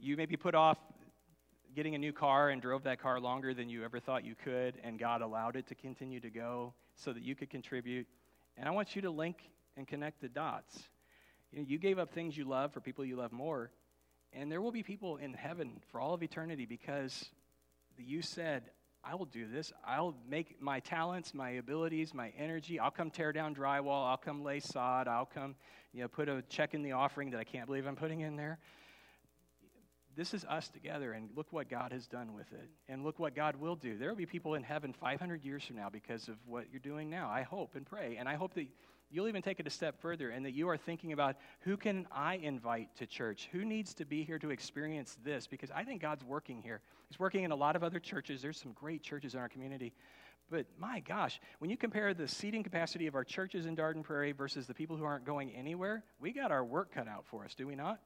You 0.00 0.16
maybe 0.16 0.36
put 0.36 0.54
off 0.54 0.78
getting 1.74 1.94
a 1.94 1.98
new 1.98 2.12
car 2.12 2.50
and 2.50 2.62
drove 2.62 2.84
that 2.84 3.00
car 3.00 3.18
longer 3.18 3.52
than 3.54 3.68
you 3.68 3.84
ever 3.84 3.98
thought 3.98 4.24
you 4.24 4.34
could, 4.34 4.74
and 4.84 4.98
God 4.98 5.22
allowed 5.22 5.56
it 5.56 5.66
to 5.68 5.74
continue 5.74 6.20
to 6.20 6.30
go 6.30 6.74
so 6.94 7.12
that 7.12 7.22
you 7.22 7.34
could 7.34 7.50
contribute. 7.50 8.06
And 8.56 8.68
I 8.68 8.70
want 8.70 8.94
you 8.94 9.02
to 9.02 9.10
link 9.10 9.38
and 9.76 9.86
connect 9.86 10.20
the 10.20 10.28
dots. 10.28 10.78
You, 11.50 11.58
know, 11.60 11.64
you 11.66 11.78
gave 11.78 11.98
up 11.98 12.12
things 12.12 12.36
you 12.36 12.44
love 12.44 12.72
for 12.72 12.80
people 12.80 13.04
you 13.04 13.16
love 13.16 13.32
more, 13.32 13.70
and 14.32 14.50
there 14.50 14.60
will 14.60 14.72
be 14.72 14.82
people 14.82 15.16
in 15.16 15.32
heaven 15.34 15.80
for 15.90 16.00
all 16.00 16.14
of 16.14 16.22
eternity 16.22 16.66
because 16.66 17.24
you 17.98 18.22
said, 18.22 18.64
I 19.06 19.14
will 19.14 19.26
do 19.26 19.46
this. 19.46 19.72
I'll 19.86 20.14
make 20.28 20.60
my 20.60 20.80
talents, 20.80 21.34
my 21.34 21.50
abilities, 21.50 22.14
my 22.14 22.32
energy. 22.38 22.80
I'll 22.80 22.90
come 22.90 23.10
tear 23.10 23.32
down 23.32 23.54
drywall. 23.54 24.08
I'll 24.08 24.16
come 24.16 24.42
lay 24.42 24.60
sod. 24.60 25.08
I'll 25.08 25.26
come, 25.26 25.54
you 25.92 26.02
know, 26.02 26.08
put 26.08 26.28
a 26.28 26.42
check 26.48 26.74
in 26.74 26.82
the 26.82 26.92
offering 26.92 27.30
that 27.30 27.38
I 27.38 27.44
can't 27.44 27.66
believe 27.66 27.86
I'm 27.86 27.96
putting 27.96 28.20
in 28.20 28.36
there. 28.36 28.58
This 30.16 30.32
is 30.32 30.44
us 30.44 30.68
together, 30.68 31.12
and 31.12 31.28
look 31.34 31.52
what 31.52 31.68
God 31.68 31.90
has 31.92 32.06
done 32.06 32.34
with 32.34 32.50
it. 32.52 32.70
And 32.88 33.02
look 33.02 33.18
what 33.18 33.34
God 33.34 33.56
will 33.56 33.74
do. 33.74 33.98
There 33.98 34.08
will 34.08 34.16
be 34.16 34.26
people 34.26 34.54
in 34.54 34.62
heaven 34.62 34.92
500 34.92 35.44
years 35.44 35.64
from 35.64 35.76
now 35.76 35.90
because 35.90 36.28
of 36.28 36.36
what 36.46 36.66
you're 36.70 36.78
doing 36.78 37.10
now. 37.10 37.28
I 37.28 37.42
hope 37.42 37.74
and 37.74 37.84
pray. 37.84 38.16
And 38.18 38.28
I 38.28 38.36
hope 38.36 38.54
that 38.54 38.66
you'll 39.14 39.28
even 39.28 39.42
take 39.42 39.60
it 39.60 39.66
a 39.66 39.70
step 39.70 40.00
further 40.00 40.30
and 40.30 40.44
that 40.44 40.52
you 40.52 40.68
are 40.68 40.76
thinking 40.76 41.12
about 41.12 41.36
who 41.60 41.76
can 41.76 42.06
I 42.10 42.34
invite 42.34 42.94
to 42.96 43.06
church? 43.06 43.48
Who 43.52 43.64
needs 43.64 43.94
to 43.94 44.04
be 44.04 44.24
here 44.24 44.38
to 44.40 44.50
experience 44.50 45.16
this? 45.24 45.46
Because 45.46 45.70
I 45.70 45.84
think 45.84 46.02
God's 46.02 46.24
working 46.24 46.60
here. 46.60 46.80
He's 47.08 47.18
working 47.18 47.44
in 47.44 47.52
a 47.52 47.56
lot 47.56 47.76
of 47.76 47.84
other 47.84 48.00
churches. 48.00 48.42
There's 48.42 48.60
some 48.60 48.72
great 48.72 49.02
churches 49.02 49.34
in 49.34 49.40
our 49.40 49.48
community. 49.48 49.92
But 50.50 50.66
my 50.78 51.00
gosh, 51.00 51.40
when 51.60 51.70
you 51.70 51.76
compare 51.76 52.12
the 52.12 52.26
seating 52.26 52.62
capacity 52.62 53.06
of 53.06 53.14
our 53.14 53.24
churches 53.24 53.66
in 53.66 53.76
Dardenne 53.76 54.02
Prairie 54.02 54.32
versus 54.32 54.66
the 54.66 54.74
people 54.74 54.96
who 54.96 55.04
aren't 55.04 55.24
going 55.24 55.50
anywhere, 55.52 56.04
we 56.20 56.32
got 56.32 56.50
our 56.50 56.64
work 56.64 56.92
cut 56.92 57.08
out 57.08 57.24
for 57.24 57.44
us, 57.44 57.54
do 57.54 57.66
we 57.66 57.76
not? 57.76 58.00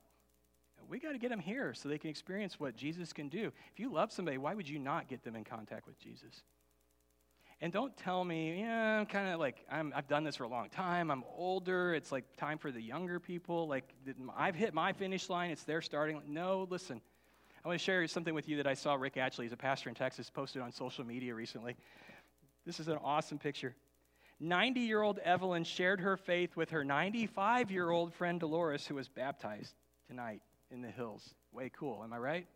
We 0.89 1.01
got 1.01 1.13
to 1.13 1.19
get 1.19 1.31
them 1.31 1.41
here 1.41 1.75
so 1.75 1.89
they 1.89 1.99
can 1.99 2.11
experience 2.11 2.61
what 2.61 2.77
Jesus 2.77 3.13
can 3.13 3.29
do. 3.29 3.51
If 3.73 3.81
you 3.81 3.93
love 3.93 4.13
somebody, 4.13 4.39
why 4.39 4.55
would 4.55 4.69
you 4.69 4.79
not 4.79 5.09
get 5.09 5.25
them 5.25 5.35
in 5.37 5.45
contact 5.45 5.87
with 5.87 5.99
Jesus? 5.99 6.43
And 7.61 7.73
don't 7.73 7.97
tell 7.97 8.25
me, 8.25 8.61
yeah, 8.61 9.01
I'm 9.01 9.07
kind 9.07 9.29
of 9.29 9.41
like, 9.41 9.65
i 9.71 9.77
have 9.77 10.07
done 10.07 10.23
this 10.23 10.37
for 10.37 10.45
a 10.45 10.49
long 10.49 10.69
time. 10.69 11.11
I'm 11.11 11.25
older. 11.37 11.93
It's 11.93 12.13
like 12.13 12.25
time 12.37 12.57
for 12.57 12.71
the 12.71 12.81
younger 12.81 13.19
people. 13.19 13.67
Like, 13.67 13.93
I've 14.37 14.55
hit 14.55 14.75
my 14.75 14.93
finish 14.93 15.29
line. 15.29 15.51
It's 15.51 15.65
their 15.65 15.83
starting. 15.83 16.23
No, 16.29 16.69
listen. 16.71 17.01
I 17.65 17.69
want 17.69 17.81
to 17.81 17.85
share 17.85 18.07
something 18.07 18.35
with 18.35 18.49
you 18.49 18.59
that 18.59 18.69
I 18.69 18.75
saw 18.75 18.95
Rick 18.95 19.15
Atchley, 19.15 19.45
he's 19.45 19.53
a 19.53 19.57
pastor 19.57 19.89
in 19.89 19.97
Texas, 19.97 20.31
posted 20.31 20.63
on 20.63 20.71
social 20.71 21.05
media 21.05 21.35
recently. 21.35 21.77
This 22.65 22.79
is 22.79 22.87
an 22.87 22.99
awesome 23.03 23.39
picture. 23.39 23.75
90 24.39 24.81
year 24.81 25.03
old 25.03 25.19
Evelyn 25.19 25.65
shared 25.65 26.01
her 26.01 26.17
faith 26.17 26.55
with 26.55 26.71
her 26.71 26.85
95 26.85 27.73
year 27.73 27.91
old 27.91 28.15
friend 28.15 28.39
Dolores, 28.39 28.87
who 28.87 28.95
was 28.95 29.09
baptized 29.09 29.75
tonight 30.07 30.43
in 30.71 30.81
the 30.81 30.91
hills. 30.91 31.35
Way 31.53 31.73
cool, 31.77 32.05
am 32.05 32.13
I 32.13 32.19
right? 32.19 32.47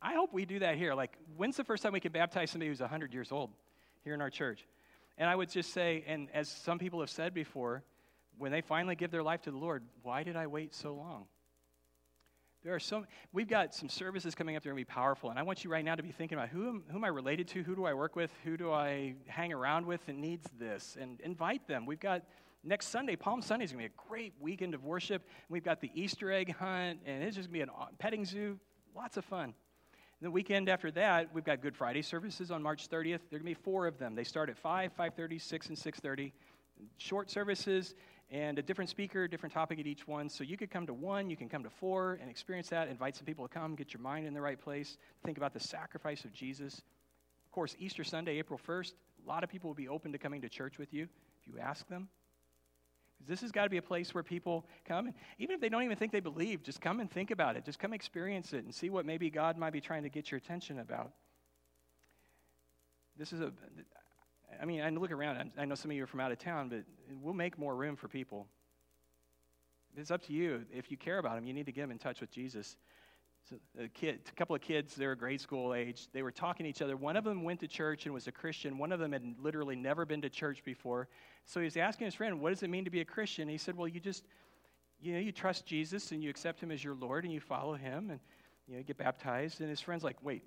I 0.00 0.14
hope 0.14 0.32
we 0.32 0.46
do 0.46 0.60
that 0.60 0.76
here. 0.76 0.94
Like, 0.94 1.16
when's 1.36 1.56
the 1.56 1.64
first 1.64 1.82
time 1.82 1.92
we 1.92 2.00
can 2.00 2.12
baptize 2.12 2.50
somebody 2.50 2.70
who's 2.70 2.80
100 2.80 3.12
years 3.12 3.30
old? 3.30 3.50
Here 4.04 4.14
in 4.14 4.20
our 4.20 4.30
church. 4.30 4.66
And 5.18 5.28
I 5.28 5.36
would 5.36 5.50
just 5.50 5.72
say, 5.72 6.04
and 6.06 6.28
as 6.32 6.48
some 6.48 6.78
people 6.78 7.00
have 7.00 7.10
said 7.10 7.34
before, 7.34 7.82
when 8.38 8.50
they 8.50 8.60
finally 8.60 8.94
give 8.94 9.10
their 9.10 9.22
life 9.22 9.42
to 9.42 9.50
the 9.50 9.58
Lord, 9.58 9.82
why 10.02 10.22
did 10.22 10.36
I 10.36 10.46
wait 10.46 10.74
so 10.74 10.94
long? 10.94 11.26
There 12.64 12.74
are 12.74 12.80
some, 12.80 13.06
we've 13.32 13.48
got 13.48 13.74
some 13.74 13.88
services 13.88 14.34
coming 14.36 14.54
up 14.56 14.62
that 14.62 14.68
are 14.68 14.72
going 14.72 14.84
to 14.84 14.88
be 14.88 14.94
powerful. 14.94 15.30
And 15.30 15.38
I 15.38 15.42
want 15.42 15.64
you 15.64 15.70
right 15.70 15.84
now 15.84 15.96
to 15.96 16.02
be 16.02 16.12
thinking 16.12 16.38
about 16.38 16.48
who 16.48 16.68
am, 16.68 16.84
who 16.88 16.96
am 16.96 17.04
I 17.04 17.08
related 17.08 17.48
to? 17.48 17.62
Who 17.64 17.74
do 17.74 17.84
I 17.84 17.94
work 17.94 18.14
with? 18.14 18.30
Who 18.44 18.56
do 18.56 18.70
I 18.70 19.14
hang 19.26 19.52
around 19.52 19.84
with 19.84 20.04
that 20.06 20.14
needs 20.14 20.48
this? 20.58 20.96
And 21.00 21.20
invite 21.22 21.66
them. 21.66 21.86
We've 21.86 21.98
got 21.98 22.22
next 22.62 22.88
Sunday, 22.88 23.16
Palm 23.16 23.42
Sunday 23.42 23.64
is 23.64 23.72
going 23.72 23.84
to 23.84 23.88
be 23.88 23.94
a 23.94 24.08
great 24.08 24.34
weekend 24.40 24.74
of 24.74 24.84
worship. 24.84 25.26
We've 25.48 25.64
got 25.64 25.80
the 25.80 25.90
Easter 25.94 26.30
egg 26.30 26.54
hunt, 26.54 27.00
and 27.04 27.24
it's 27.24 27.34
just 27.34 27.50
going 27.52 27.66
to 27.66 27.66
be 27.66 27.72
a 27.72 27.96
petting 27.98 28.24
zoo. 28.24 28.60
Lots 28.94 29.16
of 29.16 29.24
fun. 29.24 29.54
The 30.22 30.30
weekend 30.30 30.68
after 30.68 30.92
that, 30.92 31.34
we've 31.34 31.42
got 31.42 31.60
Good 31.60 31.74
Friday 31.74 32.00
services 32.00 32.52
on 32.52 32.62
March 32.62 32.88
30th. 32.88 33.18
There 33.28 33.38
are 33.38 33.40
going 33.40 33.40
to 33.40 33.44
be 33.44 33.54
four 33.54 33.88
of 33.88 33.98
them. 33.98 34.14
They 34.14 34.22
start 34.22 34.50
at 34.50 34.56
5, 34.56 34.96
5.30, 34.96 35.40
6, 35.40 35.68
and 35.70 35.76
6.30. 35.76 36.30
Short 36.98 37.28
services 37.28 37.96
and 38.30 38.56
a 38.56 38.62
different 38.62 38.88
speaker, 38.88 39.26
different 39.26 39.52
topic 39.52 39.80
at 39.80 39.86
each 39.88 40.06
one. 40.06 40.28
So 40.28 40.44
you 40.44 40.56
could 40.56 40.70
come 40.70 40.86
to 40.86 40.94
one, 40.94 41.28
you 41.28 41.36
can 41.36 41.48
come 41.48 41.64
to 41.64 41.70
four 41.70 42.20
and 42.20 42.30
experience 42.30 42.68
that. 42.68 42.86
Invite 42.86 43.16
some 43.16 43.24
people 43.24 43.48
to 43.48 43.52
come, 43.52 43.74
get 43.74 43.92
your 43.92 44.00
mind 44.00 44.24
in 44.24 44.32
the 44.32 44.40
right 44.40 44.60
place. 44.60 44.96
Think 45.24 45.38
about 45.38 45.54
the 45.54 45.60
sacrifice 45.60 46.24
of 46.24 46.32
Jesus. 46.32 46.82
Of 47.44 47.50
course, 47.50 47.74
Easter 47.80 48.04
Sunday, 48.04 48.38
April 48.38 48.60
1st, 48.64 48.92
a 49.26 49.28
lot 49.28 49.42
of 49.42 49.50
people 49.50 49.70
will 49.70 49.74
be 49.74 49.88
open 49.88 50.12
to 50.12 50.18
coming 50.18 50.40
to 50.42 50.48
church 50.48 50.78
with 50.78 50.94
you 50.94 51.08
if 51.40 51.52
you 51.52 51.58
ask 51.58 51.88
them. 51.88 52.08
This 53.26 53.40
has 53.42 53.52
got 53.52 53.64
to 53.64 53.70
be 53.70 53.76
a 53.76 53.82
place 53.82 54.14
where 54.14 54.22
people 54.22 54.66
come, 54.84 55.06
and 55.06 55.14
even 55.38 55.54
if 55.54 55.60
they 55.60 55.68
don't 55.68 55.82
even 55.82 55.96
think 55.96 56.12
they 56.12 56.20
believe, 56.20 56.62
just 56.62 56.80
come 56.80 57.00
and 57.00 57.10
think 57.10 57.30
about 57.30 57.56
it. 57.56 57.64
Just 57.64 57.78
come 57.78 57.92
experience 57.92 58.52
it 58.52 58.64
and 58.64 58.74
see 58.74 58.90
what 58.90 59.06
maybe 59.06 59.30
God 59.30 59.56
might 59.56 59.72
be 59.72 59.80
trying 59.80 60.02
to 60.02 60.08
get 60.08 60.30
your 60.30 60.38
attention 60.38 60.80
about. 60.80 61.12
This 63.16 63.32
is 63.32 63.40
a, 63.40 63.52
I 64.60 64.64
mean, 64.64 64.80
I 64.82 64.90
look 64.90 65.12
around. 65.12 65.52
I 65.56 65.64
know 65.64 65.74
some 65.74 65.90
of 65.90 65.96
you 65.96 66.04
are 66.04 66.06
from 66.06 66.20
out 66.20 66.32
of 66.32 66.38
town, 66.38 66.68
but 66.68 66.84
we'll 67.20 67.34
make 67.34 67.58
more 67.58 67.74
room 67.74 67.96
for 67.96 68.08
people. 68.08 68.46
It's 69.96 70.10
up 70.10 70.22
to 70.26 70.32
you. 70.32 70.64
If 70.72 70.90
you 70.90 70.96
care 70.96 71.18
about 71.18 71.34
them, 71.34 71.44
you 71.44 71.52
need 71.52 71.66
to 71.66 71.72
get 71.72 71.82
them 71.82 71.90
in 71.90 71.98
touch 71.98 72.20
with 72.20 72.30
Jesus. 72.30 72.76
So 73.48 73.56
a 73.78 73.88
kid, 73.88 74.20
a 74.28 74.32
couple 74.32 74.54
of 74.54 74.62
kids, 74.62 74.94
they 74.94 75.06
were 75.06 75.16
grade 75.16 75.40
school 75.40 75.74
age. 75.74 76.06
They 76.12 76.22
were 76.22 76.30
talking 76.30 76.64
to 76.64 76.70
each 76.70 76.80
other. 76.80 76.96
One 76.96 77.16
of 77.16 77.24
them 77.24 77.42
went 77.42 77.60
to 77.60 77.68
church 77.68 78.04
and 78.04 78.14
was 78.14 78.28
a 78.28 78.32
Christian. 78.32 78.78
One 78.78 78.92
of 78.92 79.00
them 79.00 79.12
had 79.12 79.34
literally 79.40 79.74
never 79.74 80.06
been 80.06 80.22
to 80.22 80.30
church 80.30 80.62
before. 80.64 81.08
So 81.44 81.60
he 81.60 81.64
was 81.64 81.76
asking 81.76 82.04
his 82.04 82.14
friend, 82.14 82.40
"What 82.40 82.50
does 82.50 82.62
it 82.62 82.70
mean 82.70 82.84
to 82.84 82.90
be 82.90 83.00
a 83.00 83.04
Christian?" 83.04 83.48
he 83.48 83.58
said, 83.58 83.76
"Well, 83.76 83.88
you 83.88 83.98
just, 83.98 84.24
you 85.00 85.12
know, 85.12 85.18
you 85.18 85.32
trust 85.32 85.66
Jesus 85.66 86.12
and 86.12 86.22
you 86.22 86.30
accept 86.30 86.60
Him 86.60 86.70
as 86.70 86.84
your 86.84 86.94
Lord 86.94 87.24
and 87.24 87.32
you 87.32 87.40
follow 87.40 87.74
Him 87.74 88.10
and 88.10 88.20
you 88.68 88.76
know, 88.76 88.82
get 88.84 88.96
baptized." 88.96 89.60
And 89.60 89.68
his 89.68 89.80
friend's 89.80 90.04
like, 90.04 90.22
"Wait, 90.22 90.44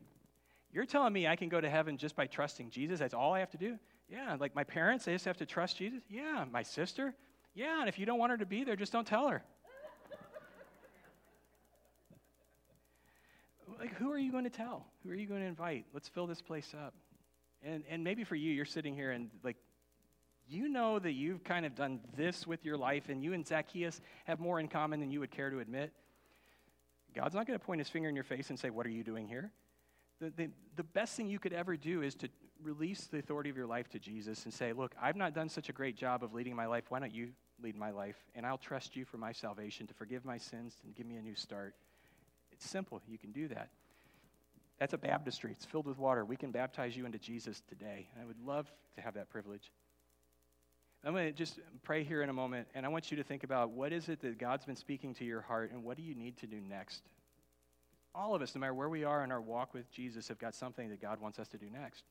you're 0.71 0.85
telling 0.85 1.11
me 1.11 1.27
I 1.27 1.35
can 1.35 1.49
go 1.49 1.59
to 1.59 1.69
heaven 1.69 1.97
just 1.97 2.15
by 2.15 2.27
trusting 2.27 2.69
Jesus? 2.69 2.99
That's 2.99 3.13
all 3.13 3.33
I 3.33 3.39
have 3.39 3.51
to 3.51 3.57
do?" 3.57 3.77
Yeah, 4.07 4.37
like 4.39 4.55
my 4.55 4.63
parents, 4.63 5.05
they 5.05 5.13
just 5.13 5.25
have 5.25 5.37
to 5.37 5.45
trust 5.45 5.77
Jesus. 5.77 6.01
Yeah, 6.09 6.45
my 6.49 6.63
sister. 6.63 7.13
Yeah, 7.53 7.79
and 7.79 7.89
if 7.89 7.97
you 7.97 8.05
don't 8.05 8.19
want 8.19 8.31
her 8.31 8.37
to 8.37 8.45
be 8.45 8.63
there, 8.63 8.75
just 8.75 8.91
don't 8.91 9.07
tell 9.07 9.27
her. 9.27 9.43
Like, 13.79 13.93
who 13.95 14.11
are 14.11 14.17
you 14.17 14.31
going 14.31 14.43
to 14.43 14.49
tell? 14.49 14.85
Who 15.03 15.11
are 15.11 15.15
you 15.15 15.27
going 15.27 15.41
to 15.41 15.47
invite? 15.47 15.85
Let's 15.93 16.07
fill 16.07 16.27
this 16.27 16.41
place 16.41 16.73
up. 16.73 16.93
And, 17.63 17.83
and 17.89 18.03
maybe 18.03 18.23
for 18.23 18.35
you, 18.35 18.51
you're 18.51 18.65
sitting 18.65 18.95
here 18.95 19.11
and 19.11 19.29
like, 19.43 19.57
you 20.47 20.69
know 20.69 20.99
that 20.99 21.13
you've 21.13 21.43
kind 21.43 21.65
of 21.65 21.75
done 21.75 21.99
this 22.15 22.45
with 22.45 22.63
your 22.63 22.77
life 22.77 23.09
and 23.09 23.23
you 23.23 23.33
and 23.33 23.45
Zacchaeus 23.45 23.99
have 24.25 24.39
more 24.39 24.59
in 24.59 24.67
common 24.67 24.99
than 24.99 25.09
you 25.09 25.19
would 25.19 25.31
care 25.31 25.49
to 25.49 25.59
admit, 25.59 25.91
God's 27.15 27.33
not 27.33 27.47
going 27.47 27.57
to 27.57 27.65
point 27.65 27.79
his 27.79 27.89
finger 27.89 28.09
in 28.09 28.15
your 28.15 28.25
face 28.25 28.49
and 28.49 28.59
say, 28.59 28.69
What 28.69 28.85
are 28.85 28.91
you 28.91 29.03
doing 29.03 29.27
here? 29.27 29.51
The, 30.19 30.31
the, 30.35 30.49
the 30.75 30.83
best 30.83 31.15
thing 31.15 31.27
you 31.27 31.39
could 31.39 31.53
ever 31.53 31.75
do 31.77 32.01
is 32.01 32.13
to 32.15 32.29
release 32.61 33.07
the 33.07 33.19
authority 33.19 33.49
of 33.49 33.57
your 33.57 33.65
life 33.65 33.89
to 33.89 33.99
Jesus 33.99 34.43
and 34.45 34.53
say, 34.53 34.73
Look, 34.73 34.93
I've 35.01 35.15
not 35.15 35.33
done 35.33 35.49
such 35.49 35.69
a 35.69 35.73
great 35.73 35.95
job 35.95 36.23
of 36.23 36.33
leading 36.33 36.55
my 36.55 36.65
life. 36.65 36.83
Why 36.89 36.99
don't 36.99 37.13
you 37.13 37.29
lead 37.63 37.75
my 37.75 37.91
life? 37.91 38.17
And 38.35 38.45
I'll 38.45 38.57
trust 38.57 38.95
you 38.95 39.05
for 39.05 39.17
my 39.17 39.31
salvation, 39.31 39.87
to 39.87 39.93
forgive 39.93 40.25
my 40.25 40.37
sins 40.37 40.77
and 40.83 40.93
give 40.93 41.07
me 41.07 41.15
a 41.15 41.21
new 41.21 41.35
start. 41.35 41.73
It's 42.55 42.69
simple. 42.69 43.01
You 43.07 43.17
can 43.17 43.31
do 43.31 43.47
that. 43.49 43.69
That's 44.79 44.93
a 44.93 44.97
baptistry. 44.97 45.51
It's 45.51 45.65
filled 45.65 45.87
with 45.87 45.97
water. 45.97 46.25
We 46.25 46.35
can 46.35 46.51
baptize 46.51 46.97
you 46.97 47.05
into 47.05 47.17
Jesus 47.17 47.61
today. 47.69 48.07
And 48.13 48.23
I 48.23 48.25
would 48.25 48.39
love 48.45 48.71
to 48.95 49.01
have 49.01 49.13
that 49.13 49.29
privilege. 49.29 49.71
I'm 51.03 51.13
going 51.13 51.27
to 51.27 51.31
just 51.31 51.59
pray 51.83 52.03
here 52.03 52.23
in 52.23 52.29
a 52.29 52.33
moment, 52.33 52.67
and 52.73 52.83
I 52.83 52.89
want 52.89 53.11
you 53.11 53.17
to 53.17 53.23
think 53.23 53.43
about 53.43 53.69
what 53.69 53.93
is 53.93 54.09
it 54.09 54.21
that 54.21 54.39
God's 54.39 54.65
been 54.65 54.75
speaking 54.75 55.13
to 55.15 55.23
your 55.23 55.41
heart, 55.41 55.71
and 55.71 55.83
what 55.83 55.97
do 55.97 56.03
you 56.03 56.15
need 56.15 56.37
to 56.37 56.47
do 56.47 56.59
next? 56.59 57.03
All 58.15 58.33
of 58.33 58.41
us, 58.41 58.55
no 58.55 58.61
matter 58.61 58.73
where 58.73 58.89
we 58.89 59.03
are 59.03 59.23
in 59.23 59.31
our 59.31 59.41
walk 59.41 59.73
with 59.73 59.91
Jesus, 59.91 60.27
have 60.29 60.39
got 60.39 60.55
something 60.55 60.89
that 60.89 60.99
God 60.99 61.21
wants 61.21 61.37
us 61.37 61.47
to 61.49 61.57
do 61.57 61.67
next. 61.69 62.03